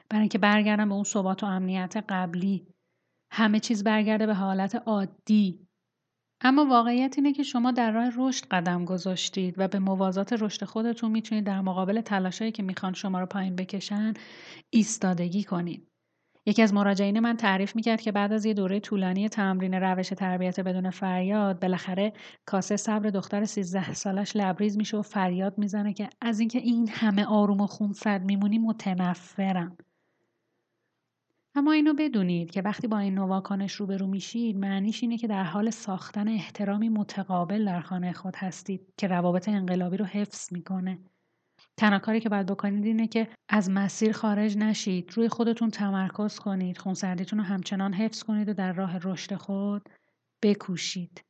برای 0.09 0.21
اینکه 0.21 0.37
برگردن 0.37 0.89
به 0.89 0.95
اون 0.95 1.03
ثبات 1.03 1.43
و 1.43 1.45
امنیت 1.45 2.05
قبلی. 2.09 2.67
همه 3.31 3.59
چیز 3.59 3.83
برگرده 3.83 4.25
به 4.25 4.33
حالت 4.33 4.75
عادی. 4.75 5.66
اما 6.41 6.65
واقعیت 6.65 7.13
اینه 7.17 7.33
که 7.33 7.43
شما 7.43 7.71
در 7.71 7.91
راه 7.91 8.11
رشد 8.17 8.45
قدم 8.51 8.85
گذاشتید 8.85 9.55
و 9.57 9.67
به 9.67 9.79
موازات 9.79 10.33
رشد 10.33 10.65
خودتون 10.65 11.11
می‌تونید 11.11 11.43
در 11.43 11.61
مقابل 11.61 12.01
تلاشایی 12.01 12.51
که 12.51 12.63
می‌خوان 12.63 12.93
شما 12.93 13.19
رو 13.19 13.25
پایین 13.25 13.55
بکشن 13.55 14.13
ایستادگی 14.69 15.43
کنید. 15.43 15.87
یکی 16.45 16.61
از 16.61 16.73
مراجعین 16.73 17.19
من 17.19 17.37
تعریف 17.37 17.75
می‌کرد 17.75 18.01
که 18.01 18.11
بعد 18.11 18.33
از 18.33 18.45
یه 18.45 18.53
دوره 18.53 18.79
طولانی 18.79 19.29
تمرین 19.29 19.73
روش 19.73 20.09
تربیت 20.09 20.59
بدون 20.59 20.89
فریاد 20.89 21.59
بالاخره 21.59 22.13
کاسه 22.45 22.77
صبر 22.77 23.09
دختر 23.09 23.45
13 23.45 23.93
سالش 23.93 24.35
لبریز 24.35 24.77
میشه 24.77 24.97
و 24.97 25.01
فریاد 25.01 25.57
می‌زنه 25.57 25.93
که 25.93 26.09
از 26.21 26.39
اینکه 26.39 26.59
این 26.59 26.89
همه 26.89 27.25
آروم 27.25 27.61
و 27.61 27.67
خونسرد 27.67 28.25
میمونی 28.25 28.59
متنفرم. 28.59 29.77
اما 31.57 31.71
اینو 31.71 31.93
بدونید 31.93 32.51
که 32.51 32.61
وقتی 32.61 32.87
با 32.87 32.97
این 32.97 33.15
نواکانش 33.15 33.73
روبرو 33.73 34.07
میشید 34.07 34.57
معنیش 34.57 35.03
اینه 35.03 35.17
که 35.17 35.27
در 35.27 35.43
حال 35.43 35.69
ساختن 35.69 36.27
احترامی 36.27 36.89
متقابل 36.89 37.65
در 37.65 37.81
خانه 37.81 38.13
خود 38.13 38.35
هستید 38.35 38.93
که 38.97 39.07
روابط 39.07 39.49
انقلابی 39.49 39.97
رو 39.97 40.05
حفظ 40.05 40.53
می‌کنه. 40.53 40.99
تنها 41.77 41.99
کاری 41.99 42.19
که 42.19 42.29
باید 42.29 42.45
بکنید 42.45 42.85
اینه 42.85 43.07
که 43.07 43.27
از 43.49 43.69
مسیر 43.69 44.11
خارج 44.11 44.57
نشید 44.57 45.11
روی 45.15 45.29
خودتون 45.29 45.69
تمرکز 45.69 46.39
کنید 46.39 46.77
خونسردیتون 46.77 47.39
رو 47.39 47.45
همچنان 47.45 47.93
حفظ 47.93 48.23
کنید 48.23 48.49
و 48.49 48.53
در 48.53 48.73
راه 48.73 48.97
رشد 48.97 49.35
خود 49.35 49.89
بکوشید. 50.43 51.26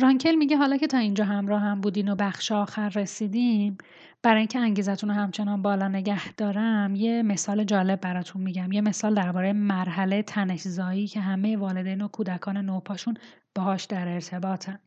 رانکل 0.00 0.34
میگه 0.34 0.56
حالا 0.56 0.76
که 0.76 0.86
تا 0.86 0.98
اینجا 0.98 1.24
همراه 1.24 1.60
هم 1.60 1.80
بودین 1.80 2.08
و 2.08 2.16
بخش 2.16 2.52
آخر 2.52 2.88
رسیدیم 2.88 3.78
برای 4.22 4.38
اینکه 4.38 4.58
انگیزتون 4.58 5.10
رو 5.10 5.16
همچنان 5.16 5.62
بالا 5.62 5.88
نگه 5.88 6.32
دارم 6.32 6.94
یه 6.94 7.22
مثال 7.22 7.64
جالب 7.64 8.00
براتون 8.00 8.42
میگم 8.42 8.72
یه 8.72 8.80
مثال 8.80 9.14
درباره 9.14 9.52
مرحله 9.52 10.22
تنشزایی 10.22 11.06
که 11.06 11.20
همه 11.20 11.56
والدین 11.56 12.02
و 12.02 12.08
کودکان 12.08 12.56
نوپاشون 12.56 13.14
باهاش 13.54 13.84
در 13.84 14.08
ارتباطن 14.08 14.78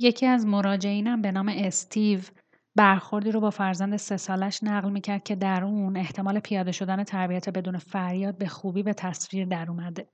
یکی 0.00 0.26
از 0.26 0.46
مراجعینم 0.46 1.22
به 1.22 1.32
نام 1.32 1.48
استیو 1.56 2.20
برخوردی 2.76 3.32
رو 3.32 3.40
با 3.40 3.50
فرزند 3.50 3.96
سه 3.96 4.16
سالش 4.16 4.62
نقل 4.62 4.90
می‌کرد 4.90 5.22
که 5.22 5.34
در 5.34 5.64
اون 5.64 5.96
احتمال 5.96 6.40
پیاده 6.40 6.72
شدن 6.72 7.04
تربیت 7.04 7.48
بدون 7.48 7.78
فریاد 7.78 8.38
به 8.38 8.46
خوبی 8.46 8.82
به 8.82 8.92
تصویر 8.92 9.44
در 9.44 9.70
اومده. 9.70 10.08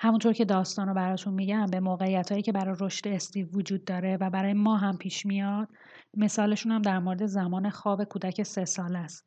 همونطور 0.00 0.32
که 0.32 0.44
داستان 0.44 0.88
رو 0.88 0.94
براتون 0.94 1.34
میگم 1.34 1.66
به 1.66 1.80
موقعیت 1.80 2.30
هایی 2.30 2.42
که 2.42 2.52
برای 2.52 2.76
رشد 2.80 3.08
استیو 3.08 3.48
وجود 3.48 3.84
داره 3.84 4.16
و 4.16 4.30
برای 4.30 4.52
ما 4.52 4.76
هم 4.76 4.96
پیش 4.96 5.26
میاد 5.26 5.68
مثالشون 6.16 6.72
هم 6.72 6.82
در 6.82 6.98
مورد 6.98 7.26
زمان 7.26 7.70
خواب 7.70 8.04
کودک 8.04 8.42
سه 8.42 8.64
سال 8.64 8.96
است. 8.96 9.26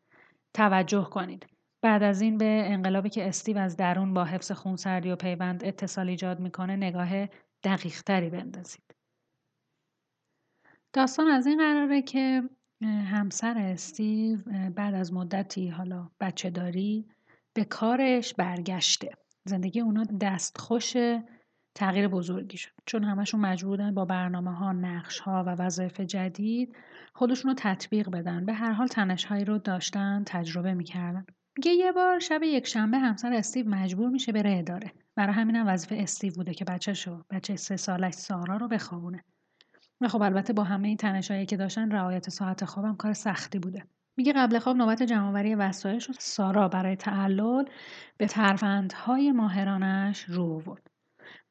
توجه 0.53 1.03
کنید. 1.03 1.47
بعد 1.81 2.03
از 2.03 2.21
این 2.21 2.37
به 2.37 2.63
انقلابی 2.65 3.09
که 3.09 3.27
استیو 3.27 3.57
از 3.57 3.77
درون 3.77 4.13
با 4.13 4.23
حفظ 4.23 4.51
خونسردی 4.51 5.11
و 5.11 5.15
پیوند 5.15 5.65
اتصال 5.65 6.09
ایجاد 6.09 6.39
می‌کنه 6.39 6.75
نگاه 6.75 7.25
دقیق 7.63 8.01
تری 8.01 8.29
بندازید. 8.29 8.95
داستان 10.93 11.27
از 11.27 11.47
این 11.47 11.57
قراره 11.57 12.01
که 12.01 12.43
همسر 12.83 13.57
استیو 13.57 14.39
بعد 14.75 14.93
از 14.93 15.13
مدتی 15.13 15.67
حالا 15.67 16.09
بچه 16.19 16.49
داری 16.49 17.05
به 17.53 17.65
کارش 17.65 18.33
برگشته 18.33 19.11
زندگی 19.45 19.81
اونا 19.81 20.03
دستخوش 20.03 20.93
تغییر 21.75 22.07
بزرگی 22.07 22.57
شد. 22.57 22.71
چون 22.85 23.03
همشون 23.03 23.39
مجبورن 23.39 23.93
با 23.93 24.05
برنامه 24.05 24.55
ها 24.55 24.71
نقش 24.71 25.19
ها 25.19 25.43
و 25.47 25.49
وظایف 25.49 25.99
جدید 25.99 26.75
خودشون 27.13 27.51
رو 27.51 27.55
تطبیق 27.59 28.09
بدن. 28.09 28.45
به 28.45 28.53
هر 28.53 28.71
حال 28.71 28.87
تنش 28.87 29.25
هایی 29.25 29.45
رو 29.45 29.57
داشتن 29.57 30.23
تجربه 30.25 30.73
می‌کردن. 30.73 31.25
میگه 31.57 31.71
یه 31.71 31.91
بار 31.91 32.19
شب 32.19 32.43
یک 32.43 32.67
شنبه 32.67 32.97
همسر 32.97 33.33
استیو 33.33 33.69
مجبور 33.69 34.09
میشه 34.09 34.31
بره 34.31 34.57
اداره. 34.57 34.91
برای 35.15 35.33
همینم 35.33 35.67
وظیفه 35.67 35.95
استیو 35.95 36.33
بوده 36.33 36.53
که 36.53 36.65
بچه 36.65 36.93
شو 36.93 37.23
بچه 37.29 37.55
سه 37.55 37.77
سالش 37.77 38.13
سارا 38.13 38.57
رو 38.57 38.67
بخوابونه. 38.67 39.23
و 40.01 40.07
خب 40.07 40.21
البته 40.21 40.53
با 40.53 40.63
همه 40.63 40.87
این 40.87 40.97
تنشایی 40.97 41.45
که 41.45 41.57
داشتن 41.57 41.91
رعایت 41.91 42.29
ساعت 42.29 42.65
خوابم 42.65 42.95
کار 42.95 43.13
سختی 43.13 43.59
بوده. 43.59 43.83
میگه 44.17 44.33
قبل 44.33 44.59
خواب 44.59 44.77
نوبت 44.77 45.03
جمعآوری 45.03 45.55
وسایل 45.55 45.99
شد 45.99 46.15
سارا 46.19 46.67
برای 46.67 46.95
تعلل 46.95 47.65
به 48.17 48.27
ترفندهای 48.27 49.31
ماهرانش 49.31 50.23
رو 50.23 50.43
آورد. 50.43 50.87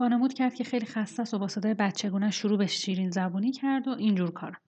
وانمود 0.00 0.34
کرد 0.34 0.54
که 0.54 0.64
خیلی 0.64 0.86
خسته 0.86 1.22
است 1.22 1.34
و 1.34 1.38
با 1.38 1.48
صدای 1.48 1.74
بچگونه 1.74 2.30
شروع 2.30 2.58
به 2.58 2.66
شیرین 2.66 3.10
زبونی 3.10 3.52
کرد 3.52 3.88
و 3.88 3.90
اینجور 3.90 4.30
کار 4.30 4.60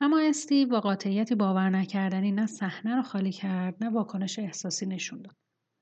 اما 0.00 0.18
استیو 0.18 0.68
با 0.68 0.80
قاطعیتی 0.80 1.34
باور 1.34 1.70
نکردنی 1.70 2.32
نه 2.32 2.46
صحنه 2.46 2.96
رو 2.96 3.02
خالی 3.02 3.32
کرد 3.32 3.84
نه 3.84 3.90
واکنش 3.90 4.38
احساسی 4.38 4.86
نشون 4.86 5.22
داد. 5.22 5.36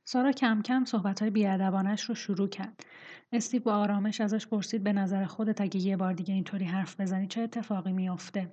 سارا 0.05 0.33
کم 0.33 0.63
کم 0.63 0.85
صحبتهای 0.85 1.31
بیادبانش 1.31 2.03
رو 2.03 2.15
شروع 2.15 2.49
کرد. 2.49 2.85
استیو 3.33 3.63
با 3.63 3.75
آرامش 3.75 4.21
ازش 4.21 4.47
پرسید 4.47 4.83
به 4.83 4.93
نظر 4.93 5.25
خودت 5.25 5.61
اگه 5.61 5.81
یه 5.81 5.97
بار 5.97 6.13
دیگه 6.13 6.35
اینطوری 6.35 6.65
حرف 6.65 7.01
بزنی 7.01 7.27
چه 7.27 7.41
اتفاقی 7.41 7.93
میافته؟ 7.93 8.51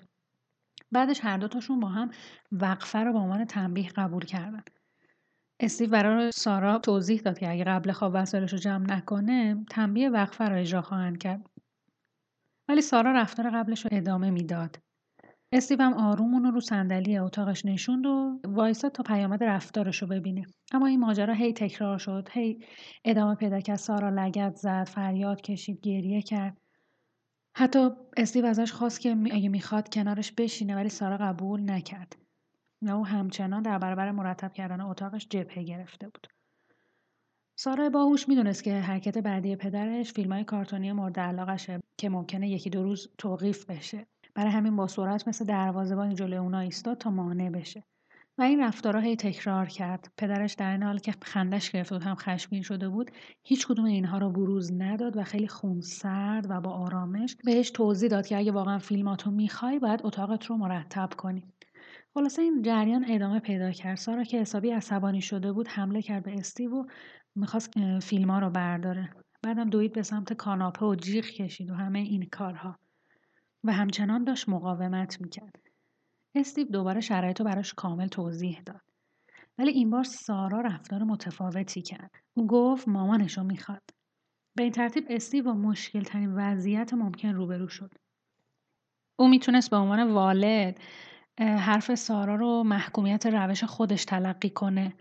بعدش 0.91 1.19
هر 1.23 1.37
دوتاشون 1.37 1.79
با 1.79 1.87
هم 1.87 2.11
وقفه 2.51 2.99
رو 2.99 3.13
به 3.13 3.19
عنوان 3.19 3.45
تنبیه 3.45 3.89
قبول 3.89 4.25
کردن. 4.25 4.63
استیو 5.59 5.89
برای 5.89 6.31
سارا 6.31 6.79
توضیح 6.79 7.21
داد 7.21 7.39
که 7.39 7.51
اگه 7.51 7.63
قبل 7.63 7.91
خواب 7.91 8.11
وسایلش 8.15 8.51
رو 8.51 8.57
جمع 8.57 8.95
نکنه 8.95 9.65
تنبیه 9.69 10.09
وقفه 10.09 10.45
رو 10.45 10.59
اجرا 10.59 10.81
خواهند 10.81 11.17
کرد. 11.17 11.49
ولی 12.69 12.81
سارا 12.81 13.11
رفتار 13.11 13.49
قبلش 13.49 13.85
رو 13.85 13.89
ادامه 13.93 14.29
می‌داد. 14.29 14.79
استیو 15.51 15.81
هم 15.81 15.93
آروم 15.93 16.33
اونو 16.33 16.51
رو 16.51 16.59
صندلی 16.59 17.17
اتاقش 17.17 17.65
نشوند 17.65 18.05
و 18.05 18.39
وایساد 18.45 18.91
تا 18.91 19.03
پیامد 19.03 19.43
رفتارش 19.43 20.01
رو 20.01 20.07
ببینه. 20.07 20.45
اما 20.73 20.87
این 20.87 20.99
ماجرا 20.99 21.33
هی 21.33 21.53
تکرار 21.53 21.97
شد 21.97 22.27
هی 22.31 22.59
ادامه 23.05 23.35
پیدا 23.35 23.59
کرد. 23.59 23.77
سارا 23.77 24.09
لگت 24.09 24.55
زد 24.55 24.83
فریاد 24.83 25.41
کشید 25.41 25.81
گریه 25.81 26.21
کرد. 26.21 26.57
حتی 27.59 27.89
استیو 28.17 28.45
ازش 28.45 28.71
خواست 28.71 29.01
که 29.01 29.17
اگه 29.31 29.49
می‌خواد 29.49 29.89
کنارش 29.93 30.31
بشینه 30.31 30.75
ولی 30.75 30.89
سارا 30.89 31.17
قبول 31.17 31.71
نکرد. 31.71 32.15
نه 32.81 32.95
او 32.95 33.05
همچنان 33.05 33.63
در 33.63 33.77
برابر 33.77 34.11
مرتب 34.11 34.53
کردن 34.53 34.81
اتاقش 34.81 35.27
جبهه 35.29 35.63
گرفته 35.63 36.07
بود. 36.07 36.27
سارا 37.55 37.89
باهوش 37.89 38.29
می‌دونست 38.29 38.63
که 38.63 38.73
حرکت 38.79 39.17
بعدی 39.17 39.55
پدرش 39.55 40.13
فیلم 40.13 40.31
های 40.31 40.43
کارتونی 40.43 40.91
مورد 40.91 41.19
علاقشه 41.19 41.79
که 41.97 42.09
ممکنه 42.09 42.49
یکی 42.49 42.69
دو 42.69 42.83
روز 42.83 43.09
توقیف 43.17 43.65
بشه. 43.65 44.07
برای 44.35 44.51
همین 44.51 44.75
با 44.75 44.87
سرعت 44.87 45.27
مثل 45.27 45.45
دروازه‌بانی 45.45 46.15
جلوی 46.15 46.37
اونا 46.37 46.59
ایستاد 46.59 46.97
تا 46.97 47.09
مانع 47.09 47.49
بشه. 47.49 47.83
و 48.37 48.41
این 48.41 48.63
رفتارها 48.63 49.01
هی 49.01 49.15
تکرار 49.15 49.65
کرد. 49.65 50.11
پدرش 50.17 50.53
در 50.53 50.71
این 50.71 50.83
حال 50.83 50.99
که 50.99 51.13
خندش 51.21 51.71
گرفته 51.71 51.95
بود 51.95 52.03
هم 52.03 52.15
خشمگین 52.15 52.61
شده 52.61 52.89
بود 52.89 53.11
هیچ 53.43 53.67
کدوم 53.67 53.85
اینها 53.85 54.17
رو 54.17 54.29
بروز 54.31 54.71
نداد 54.73 55.17
و 55.17 55.23
خیلی 55.23 55.47
خونسرد 55.47 56.45
و 56.49 56.61
با 56.61 56.71
آرامش 56.71 57.35
بهش 57.45 57.71
توضیح 57.71 58.09
داد 58.09 58.27
که 58.27 58.37
اگه 58.37 58.51
واقعا 58.51 58.79
فیلماتو 58.79 59.31
می‌خوای 59.31 59.79
باید 59.79 60.01
اتاقت 60.03 60.45
رو 60.45 60.57
مرتب 60.57 61.09
کنی. 61.17 61.53
خلاصه 62.13 62.41
این 62.41 62.61
جریان 62.61 63.05
ادامه 63.09 63.39
پیدا 63.39 63.71
کرد. 63.71 63.97
سارا 63.97 64.23
که 64.23 64.39
حسابی 64.39 64.71
عصبانی 64.71 65.21
شده 65.21 65.51
بود 65.51 65.67
حمله 65.67 66.01
کرد 66.01 66.23
به 66.23 66.33
استیو 66.33 66.75
و 66.75 66.85
می‌خواست 67.35 67.73
فیلم 67.99 68.31
رو 68.31 68.49
برداره. 68.49 69.09
بعدم 69.43 69.69
دوید 69.69 69.93
به 69.93 70.03
سمت 70.03 70.33
کاناپه 70.33 70.85
و 70.85 70.95
جیغ 70.95 71.25
کشید 71.25 71.71
و 71.71 71.73
همه 71.73 71.99
این 71.99 72.29
کارها. 72.31 72.75
و 73.63 73.73
همچنان 73.73 74.23
داشت 74.23 74.49
مقاومت 74.49 75.21
می‌کرد. 75.21 75.66
استیو 76.35 76.67
دوباره 76.67 77.01
شرایط 77.01 77.39
رو 77.39 77.45
براش 77.45 77.73
کامل 77.73 78.07
توضیح 78.07 78.61
داد. 78.65 78.81
ولی 79.57 79.71
این 79.71 79.89
بار 79.89 80.03
سارا 80.03 80.61
رفتار 80.61 81.03
متفاوتی 81.03 81.81
کرد. 81.81 82.11
او 82.33 82.47
گفت 82.47 82.87
مامانش 82.87 83.37
رو 83.37 83.43
می‌خواد. 83.43 83.83
به 84.57 84.63
این 84.63 84.71
ترتیب 84.71 85.05
استیو 85.09 85.43
با 85.43 85.53
مشکل 85.53 86.03
ترین 86.03 86.33
وضعیت 86.35 86.93
ممکن 86.93 87.29
روبرو 87.29 87.67
شد. 87.67 87.93
او 89.19 89.27
می‌تونست 89.27 89.69
به 89.69 89.77
عنوان 89.77 90.11
والد 90.11 90.79
حرف 91.39 91.95
سارا 91.95 92.35
رو 92.35 92.63
محکومیت 92.63 93.25
روش 93.25 93.63
خودش 93.63 94.05
تلقی 94.05 94.49
کنه. 94.49 94.93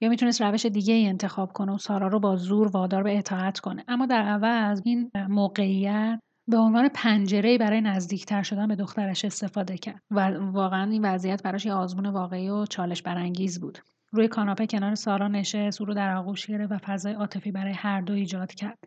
یا 0.00 0.08
می‌تونست 0.08 0.42
روش 0.42 0.66
دیگه 0.66 0.94
ای 0.94 1.06
انتخاب 1.06 1.52
کنه 1.52 1.72
و 1.72 1.78
سارا 1.78 2.08
رو 2.08 2.20
با 2.20 2.36
زور 2.36 2.68
وادار 2.68 3.02
به 3.02 3.18
اطاعت 3.18 3.60
کنه. 3.60 3.84
اما 3.88 4.06
در 4.06 4.22
عوض 4.22 4.82
این 4.84 5.10
موقعیت 5.28 6.20
به 6.48 6.56
عنوان 6.56 6.88
پنجره 6.88 7.58
برای 7.58 7.80
نزدیکتر 7.80 8.42
شدن 8.42 8.68
به 8.68 8.76
دخترش 8.76 9.24
استفاده 9.24 9.78
کرد 9.78 10.02
و 10.10 10.20
واقعا 10.38 10.90
این 10.90 11.04
وضعیت 11.04 11.42
براش 11.42 11.66
یه 11.66 11.72
آزمون 11.72 12.06
واقعی 12.06 12.48
و 12.48 12.66
چالش 12.66 13.02
برانگیز 13.02 13.60
بود. 13.60 13.78
روی 14.12 14.28
کاناپه 14.28 14.66
کنار 14.66 14.94
سارا 14.94 15.28
نشست 15.28 15.80
او 15.80 15.86
رو 15.86 15.94
در 15.94 16.16
آغوش 16.16 16.46
گرفت 16.46 16.72
و 16.72 16.78
فضای 16.78 17.12
عاطفی 17.12 17.52
برای 17.52 17.72
هر 17.72 18.00
دو 18.00 18.12
ایجاد 18.12 18.54
کرد. 18.54 18.78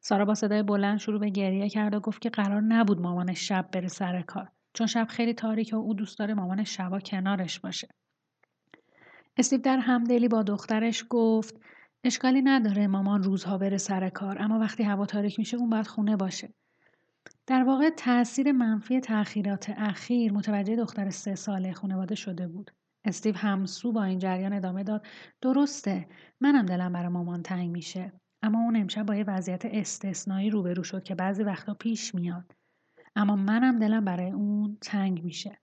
سارا 0.00 0.24
با 0.24 0.34
صدای 0.34 0.62
بلند 0.62 0.98
شروع 0.98 1.20
به 1.20 1.30
گریه 1.30 1.68
کرد 1.68 1.94
و 1.94 2.00
گفت 2.00 2.22
که 2.22 2.30
قرار 2.30 2.60
نبود 2.60 3.00
مامانش 3.00 3.48
شب 3.48 3.68
بره 3.72 3.88
سر 3.88 4.22
کار 4.22 4.48
چون 4.74 4.86
شب 4.86 5.06
خیلی 5.10 5.34
تاریک 5.34 5.70
و 5.72 5.76
او 5.76 5.94
دوست 5.94 6.18
داره 6.18 6.34
مامانش 6.34 6.76
شبا 6.76 7.00
کنارش 7.00 7.60
باشه. 7.60 7.88
استیو 9.36 9.60
در 9.60 9.78
همدلی 9.78 10.28
با 10.28 10.42
دخترش 10.42 11.04
گفت 11.10 11.60
اشکالی 12.04 12.42
نداره 12.42 12.86
مامان 12.86 13.22
روزها 13.22 13.58
بره 13.58 13.76
سر 13.76 14.08
کار 14.08 14.42
اما 14.42 14.58
وقتی 14.58 14.82
هوا 14.82 15.06
تاریک 15.06 15.38
میشه 15.38 15.56
اون 15.56 15.70
باید 15.70 15.86
خونه 15.86 16.16
باشه. 16.16 16.54
در 17.46 17.64
واقع 17.64 17.90
تاثیر 17.90 18.52
منفی 18.52 19.00
تأخیرات 19.00 19.70
اخیر 19.76 20.32
متوجه 20.32 20.76
دختر 20.76 21.10
سه 21.10 21.34
ساله 21.34 21.72
خانواده 21.72 22.14
شده 22.14 22.48
بود. 22.48 22.70
استیو 23.04 23.36
همسو 23.36 23.92
با 23.92 24.04
این 24.04 24.18
جریان 24.18 24.52
ادامه 24.52 24.82
داد 24.84 25.06
درسته 25.40 26.08
منم 26.40 26.66
دلم 26.66 26.92
برای 26.92 27.08
مامان 27.08 27.42
تنگ 27.42 27.70
میشه. 27.70 28.12
اما 28.42 28.58
اون 28.58 28.76
امشب 28.76 29.06
با 29.06 29.14
یه 29.14 29.24
وضعیت 29.24 29.64
استثنایی 29.64 30.50
روبرو 30.50 30.82
شد 30.82 31.02
که 31.02 31.14
بعضی 31.14 31.42
وقتا 31.42 31.74
پیش 31.74 32.14
میاد. 32.14 32.52
اما 33.16 33.36
منم 33.36 33.78
دلم 33.78 34.04
برای 34.04 34.30
اون 34.30 34.78
تنگ 34.80 35.24
میشه. 35.24 35.58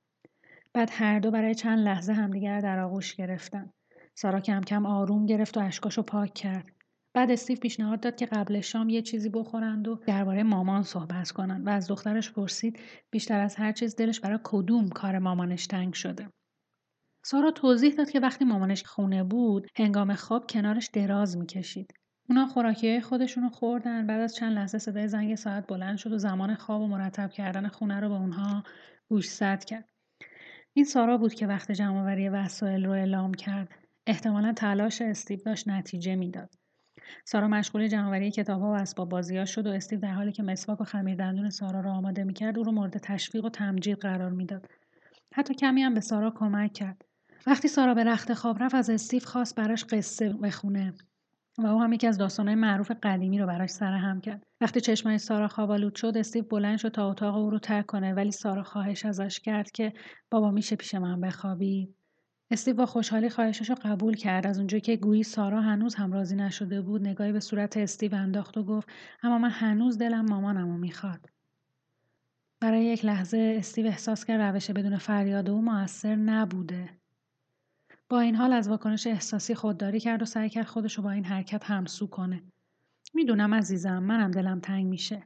بعد 0.73 0.89
هر 0.91 1.19
دو 1.19 1.32
برای 1.32 1.55
چند 1.55 1.80
لحظه 1.80 2.13
همدیگر 2.13 2.59
در 2.59 2.80
آغوش 2.80 3.15
گرفتن. 3.15 3.69
سارا 4.15 4.39
کم 4.39 4.61
کم 4.61 4.86
آروم 4.86 5.25
گرفت 5.25 5.57
و 5.57 5.59
اشکاشو 5.59 6.01
پاک 6.01 6.34
کرد. 6.34 6.76
بعد 7.18 7.32
استیو 7.32 7.57
پیشنهاد 7.57 7.99
داد 7.99 8.15
که 8.15 8.26
قبل 8.26 8.61
شام 8.61 8.89
یه 8.89 9.01
چیزی 9.01 9.30
بخورند 9.30 9.88
و 9.88 9.99
درباره 10.07 10.43
مامان 10.43 10.84
صحبت 10.84 11.32
کنند. 11.32 11.68
و 11.68 11.70
از 11.70 11.88
دخترش 11.88 12.32
پرسید 12.32 12.80
بیشتر 13.11 13.39
از 13.39 13.55
هر 13.55 13.72
چیز 13.72 13.95
دلش 13.95 14.20
برای 14.20 14.39
کدوم 14.43 14.89
کار 14.89 15.20
مامانش 15.20 15.68
تنگ 15.68 15.93
شده؟ 15.93 16.30
سارا 17.26 17.51
توضیح 17.51 17.95
داد 17.95 18.09
که 18.09 18.20
وقتی 18.20 18.45
مامانش 18.45 18.84
خونه 18.84 19.24
بود 19.24 19.68
هنگام 19.76 20.15
خواب 20.15 20.47
کنارش 20.49 20.89
دراز 20.93 21.38
می‌کشید. 21.38 21.93
اونا 22.30 22.45
خوراکی 22.45 23.01
خودشونو 23.01 23.49
خوردن 23.49 24.07
بعد 24.07 24.22
از 24.22 24.36
چند 24.36 24.53
لحظه 24.53 24.78
صدای 24.78 25.07
زنگ 25.07 25.36
ساعت 25.36 25.68
بلند 25.68 25.97
شد 25.97 26.11
و 26.11 26.18
زمان 26.18 26.55
خواب 26.55 26.82
و 26.82 26.88
مرتب 26.88 27.32
کردن 27.32 27.68
خونه 27.68 27.99
رو 27.99 28.09
به 28.09 28.15
اونها 28.15 28.63
گوشزد 29.09 29.63
کرد. 29.63 29.89
این 30.74 30.86
سارا 30.86 31.18
بود 31.18 31.34
که 31.34 31.47
وقت 31.47 31.72
جمعآوری 31.72 32.30
وسایل 32.30 32.86
رو 32.86 32.91
اعلام 32.91 33.34
کرد. 33.34 33.70
احتمالا 34.07 34.53
تلاش 34.53 35.01
استیو 35.01 35.39
داشت 35.45 35.68
نتیجه 35.68 36.15
می‌داد. 36.15 36.49
سارا 37.26 37.47
مشغول 37.47 37.88
جمعآوری 37.88 38.32
کتابها 38.32 38.72
و 38.72 38.76
اسباب 38.76 39.10
بازیها 39.10 39.45
شد 39.45 39.68
و 39.68 39.70
استیو 39.70 39.99
در 39.99 40.12
حالی 40.12 40.32
که 40.32 40.43
مسواک 40.43 40.82
و 40.82 40.84
خمیر 40.84 41.16
دندون 41.16 41.49
سارا 41.49 41.80
را 41.80 41.91
آماده 41.91 42.24
می‌کرد 42.24 42.58
او 42.58 42.64
رو 42.64 42.72
مورد 42.72 42.97
تشویق 42.97 43.45
و 43.45 43.49
تمجید 43.49 43.97
قرار 43.97 44.32
می‌داد. 44.32 44.68
حتی 45.34 45.53
کمی 45.53 45.82
هم 45.82 45.93
به 45.93 45.99
سارا 45.99 46.32
کمک 46.36 46.74
کرد. 46.74 47.01
وقتی 47.47 47.68
سارا 47.68 47.93
به 47.93 48.03
رخت 48.03 48.34
خواب 48.34 48.64
رفت 48.64 48.76
از 48.76 48.89
استیو 48.89 49.24
خواست 49.26 49.55
براش 49.55 49.86
قصه 49.86 50.34
بخونه 50.34 50.93
و 51.58 51.68
او 51.68 51.82
هم 51.82 51.93
یکی 51.93 52.08
از 52.08 52.18
داستانهای 52.18 52.55
معروف 52.55 52.91
قدیمی 53.03 53.39
رو 53.39 53.47
براش 53.47 53.70
سرهم 53.70 54.22
کرد. 54.22 54.43
وقتی 54.62 54.82
چشمای 54.82 55.18
سارا 55.18 55.47
خوابالود 55.47 55.95
شد 55.95 56.14
استیو 56.18 56.43
بلند 56.43 56.78
شد 56.78 56.89
تا 56.89 57.10
اتاق 57.10 57.36
او 57.36 57.49
رو 57.49 57.60
ترک 57.60 57.86
کنه 57.86 58.14
ولی 58.14 58.32
سارا 58.32 58.64
خواهش 58.64 59.05
ازش 59.05 59.39
کرد 59.39 59.72
که 59.72 59.93
بابا 60.32 60.51
میشه 60.51 60.76
پیش 60.76 60.95
من 60.95 61.22
بخوابی؟ 61.22 61.96
استیو 62.51 62.75
با 62.75 62.85
خوشحالی 62.85 63.29
خواهشش 63.29 63.69
رو 63.69 63.75
قبول 63.81 64.15
کرد. 64.15 64.47
از 64.47 64.57
اونجایی 64.57 64.81
که 64.81 64.95
گویی 64.95 65.23
سارا 65.23 65.61
هنوز 65.61 65.95
هم 65.95 66.11
راضی 66.11 66.35
نشده 66.35 66.81
بود 66.81 67.01
نگاهی 67.01 67.31
به 67.31 67.39
صورت 67.39 67.77
استیو 67.77 68.15
انداخت 68.15 68.57
و 68.57 68.63
گفت 68.63 68.87
اما 69.23 69.37
من 69.37 69.49
هنوز 69.49 69.97
دلم 69.97 70.25
مامانمو 70.25 70.77
می‌خواد. 70.77 71.29
برای 72.59 72.85
یک 72.85 73.05
لحظه 73.05 73.55
استیو 73.59 73.85
احساس 73.85 74.25
کرد 74.25 74.41
روش 74.41 74.71
بدون 74.71 74.97
فریاد 74.97 75.49
او 75.49 75.61
موثر 75.61 76.15
نبوده. 76.15 76.89
با 78.09 78.19
این 78.19 78.35
حال 78.35 78.53
از 78.53 78.67
واکنش 78.67 79.07
احساسی 79.07 79.55
خودداری 79.55 79.99
کرد 79.99 80.21
و 80.21 80.25
سعی 80.25 80.49
کرد 80.49 80.65
خودش 80.65 80.97
رو 80.97 81.03
با 81.03 81.11
این 81.11 81.25
حرکت 81.25 81.63
همسو 81.63 82.07
کنه. 82.07 82.43
می‌دونم 83.13 83.53
عزیزم 83.53 83.99
منم 83.99 84.31
دلم 84.31 84.59
تنگ 84.59 84.85
میشه. 84.85 85.23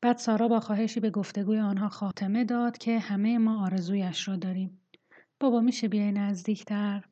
بعد 0.00 0.18
سارا 0.18 0.48
با 0.48 0.60
خواهشی 0.60 1.00
به 1.00 1.10
گفتگوی 1.10 1.58
آنها 1.58 1.88
خاتمه 1.88 2.44
داد 2.44 2.78
که 2.78 2.98
همه 2.98 3.38
ما 3.38 3.64
آرزویش 3.64 4.28
را 4.28 4.36
داریم. 4.36 4.81
بابا 5.42 5.60
میشه 5.60 5.88
بیای 5.88 6.12
نزدیکتر؟ 6.12 7.04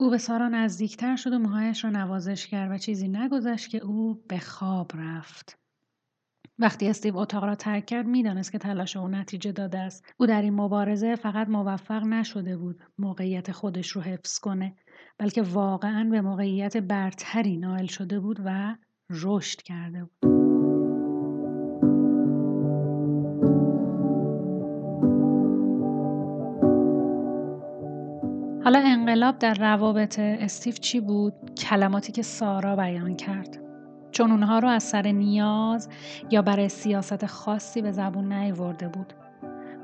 او 0.00 0.10
به 0.10 0.18
سارا 0.18 0.48
نزدیکتر 0.48 1.16
شد 1.16 1.32
و 1.32 1.38
موهایش 1.38 1.84
را 1.84 1.90
نوازش 1.90 2.46
کرد 2.46 2.70
و 2.70 2.78
چیزی 2.78 3.08
نگذشت 3.08 3.70
که 3.70 3.78
او 3.78 4.14
به 4.28 4.38
خواب 4.38 4.90
رفت. 4.94 5.58
وقتی 6.58 6.88
استیو 6.88 7.16
اتاق 7.16 7.44
را 7.44 7.54
ترک 7.54 7.86
کرد 7.86 8.06
می‌دانست 8.06 8.52
که 8.52 8.58
تلاش 8.58 8.96
او 8.96 9.08
نتیجه 9.08 9.52
داده 9.52 9.78
است. 9.78 10.04
او 10.16 10.26
در 10.26 10.42
این 10.42 10.54
مبارزه 10.54 11.16
فقط 11.16 11.48
موفق 11.48 12.04
نشده 12.04 12.56
بود 12.56 12.80
موقعیت 12.98 13.52
خودش 13.52 13.88
رو 13.88 14.02
حفظ 14.02 14.38
کنه 14.38 14.76
بلکه 15.18 15.42
واقعا 15.42 16.08
به 16.10 16.20
موقعیت 16.20 16.76
برتری 16.76 17.56
نائل 17.56 17.86
شده 17.86 18.20
بود 18.20 18.40
و 18.44 18.76
رشد 19.10 19.62
کرده 19.62 20.04
بود. 20.04 20.35
حالا 28.66 28.82
انقلاب 28.84 29.38
در 29.38 29.54
روابط 29.54 30.18
استیو 30.18 30.74
چی 30.74 31.00
بود؟ 31.00 31.32
کلماتی 31.56 32.12
که 32.12 32.22
سارا 32.22 32.76
بیان 32.76 33.16
کرد. 33.16 33.58
چون 34.10 34.30
اونها 34.30 34.58
رو 34.58 34.68
از 34.68 34.82
سر 34.82 35.02
نیاز 35.02 35.88
یا 36.30 36.42
برای 36.42 36.68
سیاست 36.68 37.26
خاصی 37.26 37.82
به 37.82 37.92
زبون 37.92 38.32
نیورده 38.32 38.88
بود. 38.88 39.12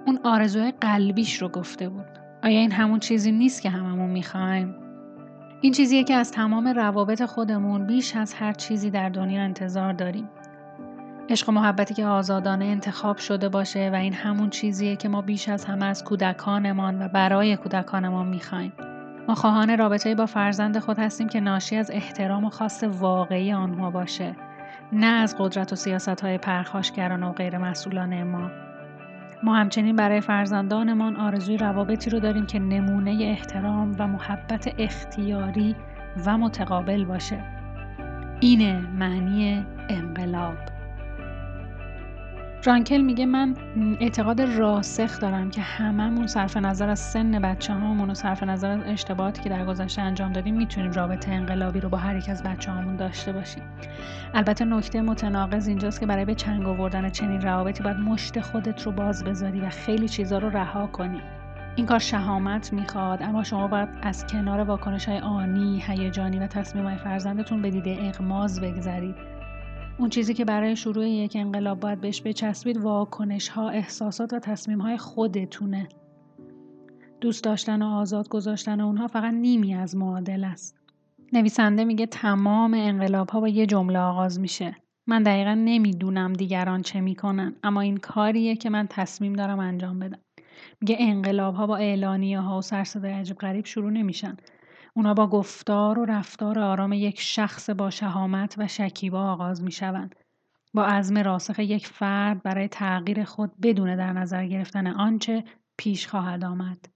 اون 0.06 0.18
آرزوی 0.24 0.72
قلبیش 0.80 1.42
رو 1.42 1.48
گفته 1.48 1.88
بود. 1.88 2.06
آیا 2.42 2.60
این 2.60 2.72
همون 2.72 2.98
چیزی 2.98 3.32
نیست 3.32 3.62
که 3.62 3.70
هممون 3.70 4.10
می‌خوایم؟ 4.10 4.74
این 5.60 5.72
چیزیه 5.72 6.04
که 6.04 6.14
از 6.14 6.32
تمام 6.32 6.68
روابط 6.68 7.22
خودمون 7.22 7.86
بیش 7.86 8.16
از 8.16 8.34
هر 8.34 8.52
چیزی 8.52 8.90
در 8.90 9.08
دنیا 9.08 9.42
انتظار 9.42 9.92
داریم. 9.92 10.28
عشق 11.28 11.48
و 11.48 11.52
محبتی 11.52 11.94
که 11.94 12.06
آزادانه 12.06 12.64
انتخاب 12.64 13.16
شده 13.16 13.48
باشه 13.48 13.90
و 13.92 13.94
این 13.94 14.12
همون 14.12 14.50
چیزیه 14.50 14.96
که 14.96 15.08
ما 15.08 15.22
بیش 15.22 15.48
از 15.48 15.64
همه 15.64 15.84
از 15.84 16.04
کودکانمان 16.04 17.02
و 17.02 17.08
برای 17.08 17.56
کودکانمان 17.56 18.28
می‌خوایم. 18.28 18.72
ما 19.28 19.34
خواهان 19.34 19.78
رابطه 19.78 20.14
با 20.14 20.26
فرزند 20.26 20.78
خود 20.78 20.98
هستیم 20.98 21.28
که 21.28 21.40
ناشی 21.40 21.76
از 21.76 21.90
احترام 21.90 22.44
و 22.44 22.50
خاص 22.50 22.84
واقعی 22.84 23.52
آنها 23.52 23.90
باشه 23.90 24.36
نه 24.92 25.06
از 25.06 25.36
قدرت 25.38 25.72
و 25.72 25.76
سیاست 25.76 26.20
های 26.20 26.38
پرخاشگران 26.38 27.22
و 27.22 27.32
غیر 27.32 27.58
مسئولان 27.58 28.22
ما. 28.22 28.50
ما 29.42 29.56
همچنین 29.56 29.96
برای 29.96 30.20
فرزندانمان 30.20 31.16
آرزوی 31.16 31.56
روابطی 31.56 32.10
رو 32.10 32.20
داریم 32.20 32.46
که 32.46 32.58
نمونه 32.58 33.18
احترام 33.22 33.96
و 33.98 34.06
محبت 34.06 34.74
اختیاری 34.78 35.76
و 36.26 36.38
متقابل 36.38 37.04
باشه. 37.04 37.44
اینه 38.40 38.80
معنی 38.80 39.66
انقلاب. 39.88 40.71
رانکل 42.64 43.00
میگه 43.00 43.26
من 43.26 43.56
اعتقاد 44.00 44.40
راسخ 44.40 45.20
دارم 45.20 45.50
که 45.50 45.60
هممون 45.60 46.26
صرف 46.26 46.56
نظر 46.56 46.88
از 46.88 46.98
سن 46.98 47.38
بچه 47.38 47.72
هامون 47.72 48.10
و 48.10 48.14
صرف 48.14 48.42
نظر 48.42 48.70
از 48.70 48.80
اشتباهاتی 48.86 49.42
که 49.42 49.48
در 49.48 49.64
گذشته 49.64 50.02
انجام 50.02 50.32
دادیم 50.32 50.56
می‌تونیم 50.56 50.92
رابطه 50.92 51.32
انقلابی 51.32 51.80
رو 51.80 51.88
با 51.88 51.98
هر 51.98 52.16
یک 52.16 52.28
از 52.28 52.42
بچه 52.42 52.70
هامون 52.70 52.96
داشته 52.96 53.32
باشیم. 53.32 53.62
البته 54.34 54.64
نکته 54.64 55.00
متناقض 55.00 55.68
اینجاست 55.68 56.00
که 56.00 56.06
برای 56.06 56.24
به 56.24 56.34
چنگ 56.34 56.66
آوردن 56.66 57.10
چنین 57.10 57.40
روابطی 57.40 57.82
باید 57.82 57.96
مشت 57.96 58.40
خودت 58.40 58.82
رو 58.82 58.92
باز 58.92 59.24
بذاری 59.24 59.60
و 59.60 59.68
خیلی 59.68 60.08
چیزا 60.08 60.38
رو 60.38 60.50
رها 60.50 60.86
کنی. 60.86 61.20
این 61.76 61.86
کار 61.86 61.98
شهامت 61.98 62.72
می‌خواد 62.72 63.22
اما 63.22 63.42
شما 63.42 63.68
باید 63.68 63.88
از 64.02 64.26
کنار 64.26 64.60
واکنش 64.60 65.08
های 65.08 65.18
آنی، 65.18 65.82
هیجانی 65.86 66.38
و 66.38 66.46
تصمیم 66.46 66.84
های 66.84 66.96
فرزندتون 66.96 67.62
به 67.62 67.70
دیده 67.70 67.98
اغماز 68.00 68.60
بگذرید. 68.60 69.31
اون 70.02 70.10
چیزی 70.10 70.34
که 70.34 70.44
برای 70.44 70.76
شروع 70.76 71.08
یک 71.08 71.36
انقلاب 71.36 71.80
باید 71.80 72.00
بهش 72.00 72.22
بچسبید 72.22 72.76
واکنش 72.76 73.48
ها 73.48 73.68
احساسات 73.68 74.32
و 74.32 74.38
تصمیم 74.38 74.80
های 74.80 74.96
خودتونه 74.96 75.88
دوست 77.20 77.44
داشتن 77.44 77.82
و 77.82 77.86
آزاد 77.86 78.28
گذاشتن 78.28 78.80
اونها 78.80 79.06
فقط 79.06 79.34
نیمی 79.34 79.74
از 79.74 79.96
معادل 79.96 80.44
است. 80.44 80.80
نویسنده 81.32 81.84
میگه 81.84 82.06
تمام 82.06 82.74
انقلاب 82.74 83.30
ها 83.30 83.40
با 83.40 83.48
یه 83.48 83.66
جمله 83.66 83.98
آغاز 83.98 84.40
میشه. 84.40 84.76
من 85.06 85.22
دقیقا 85.22 85.54
نمی‌دونم 85.54 86.32
دیگران 86.32 86.82
چه 86.82 87.00
می‌کنن 87.00 87.54
اما 87.62 87.80
این 87.80 87.96
کاریه 87.96 88.56
که 88.56 88.70
من 88.70 88.86
تصمیم 88.90 89.32
دارم 89.32 89.58
انجام 89.58 89.98
بدم. 89.98 90.18
میگه 90.80 90.96
انقلاب 91.00 91.54
ها 91.54 91.66
با 91.66 91.76
اعلانیه 91.76 92.40
ها 92.40 92.58
و 92.58 92.62
سرصدای 92.62 93.12
عجیب 93.12 93.36
غریب 93.36 93.64
شروع 93.64 93.90
نمیشن. 93.90 94.36
اونا 94.96 95.14
با 95.14 95.26
گفتار 95.26 95.98
و 95.98 96.04
رفتار 96.04 96.58
آرام 96.58 96.92
یک 96.92 97.20
شخص 97.20 97.70
با 97.70 97.90
شهامت 97.90 98.54
و 98.58 98.68
شکیبا 98.68 99.32
آغاز 99.32 99.62
می‌شوند. 99.62 100.14
با 100.74 100.84
عزم 100.84 101.18
راسخ 101.18 101.58
یک 101.58 101.86
فرد 101.86 102.42
برای 102.42 102.68
تغییر 102.68 103.24
خود 103.24 103.60
بدون 103.62 103.96
در 103.96 104.12
نظر 104.12 104.46
گرفتن 104.46 104.86
آنچه 104.86 105.44
پیش 105.76 106.06
خواهد 106.08 106.44
آمد. 106.44 106.88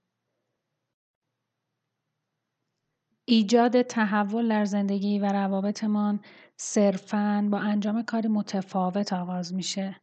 ایجاد 3.25 3.81
تحول 3.81 4.49
در 4.49 4.65
زندگی 4.65 5.19
و 5.19 5.25
روابطمان 5.25 6.19
صرفاً 6.57 7.49
با 7.51 7.59
انجام 7.59 8.03
کاری 8.03 8.27
متفاوت 8.27 9.13
آغاز 9.13 9.53
میشه. 9.53 10.01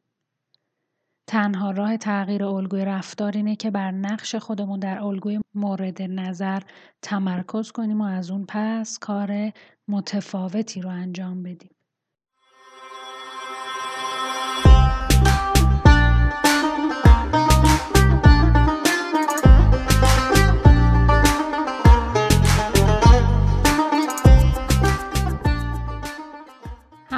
تنها 1.27 1.71
راه 1.71 1.97
تغییر 1.97 2.45
الگوی 2.45 2.85
رفتار 2.85 3.33
اینه 3.33 3.57
که 3.57 3.71
بر 3.71 3.91
نقش 3.91 4.35
خودمون 4.35 4.81
در 4.81 4.99
الگوی 4.99 5.41
مورد 5.55 6.03
نظر 6.03 6.63
تمرکز 7.03 7.73
کنیم 7.73 8.01
و 8.01 8.05
از 8.05 8.31
اون 8.31 8.45
پس 8.49 8.99
کار 8.99 9.53
متفاوتی 9.89 10.81
رو 10.81 10.91
انجام 10.91 11.43
بدیم. 11.43 11.74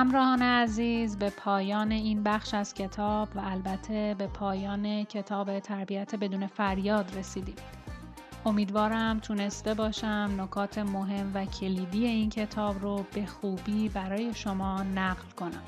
همراهان 0.06 0.42
عزیز 0.42 1.18
به 1.18 1.30
پایان 1.30 1.92
این 1.92 2.22
بخش 2.22 2.54
از 2.54 2.74
کتاب 2.74 3.28
و 3.34 3.40
البته 3.44 4.14
به 4.18 4.26
پایان 4.26 5.04
کتاب 5.04 5.60
تربیت 5.60 6.14
بدون 6.14 6.46
فریاد 6.46 7.18
رسیدیم. 7.18 7.54
امیدوارم 8.44 9.18
تونسته 9.18 9.74
باشم 9.74 10.30
نکات 10.38 10.78
مهم 10.78 11.30
و 11.34 11.44
کلیدی 11.44 12.06
این 12.06 12.30
کتاب 12.30 12.82
رو 12.82 13.04
به 13.12 13.26
خوبی 13.26 13.88
برای 13.88 14.34
شما 14.34 14.82
نقل 14.82 15.30
کنم. 15.36 15.62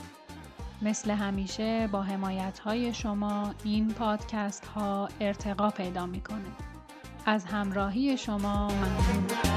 مثل 0.83 1.11
همیشه 1.11 1.89
با 1.93 2.03
حمایت 2.03 2.59
های 2.59 2.95
شما 2.95 3.55
این 3.65 3.89
پادکست 3.89 4.67
ها 4.67 5.09
ارتقا 5.21 5.71
پیدا 5.71 6.07
می‌کنه. 6.07 6.51
از 7.27 7.45
همراهی 7.45 8.17
شما 8.17 8.69
ممنونم. 8.69 9.48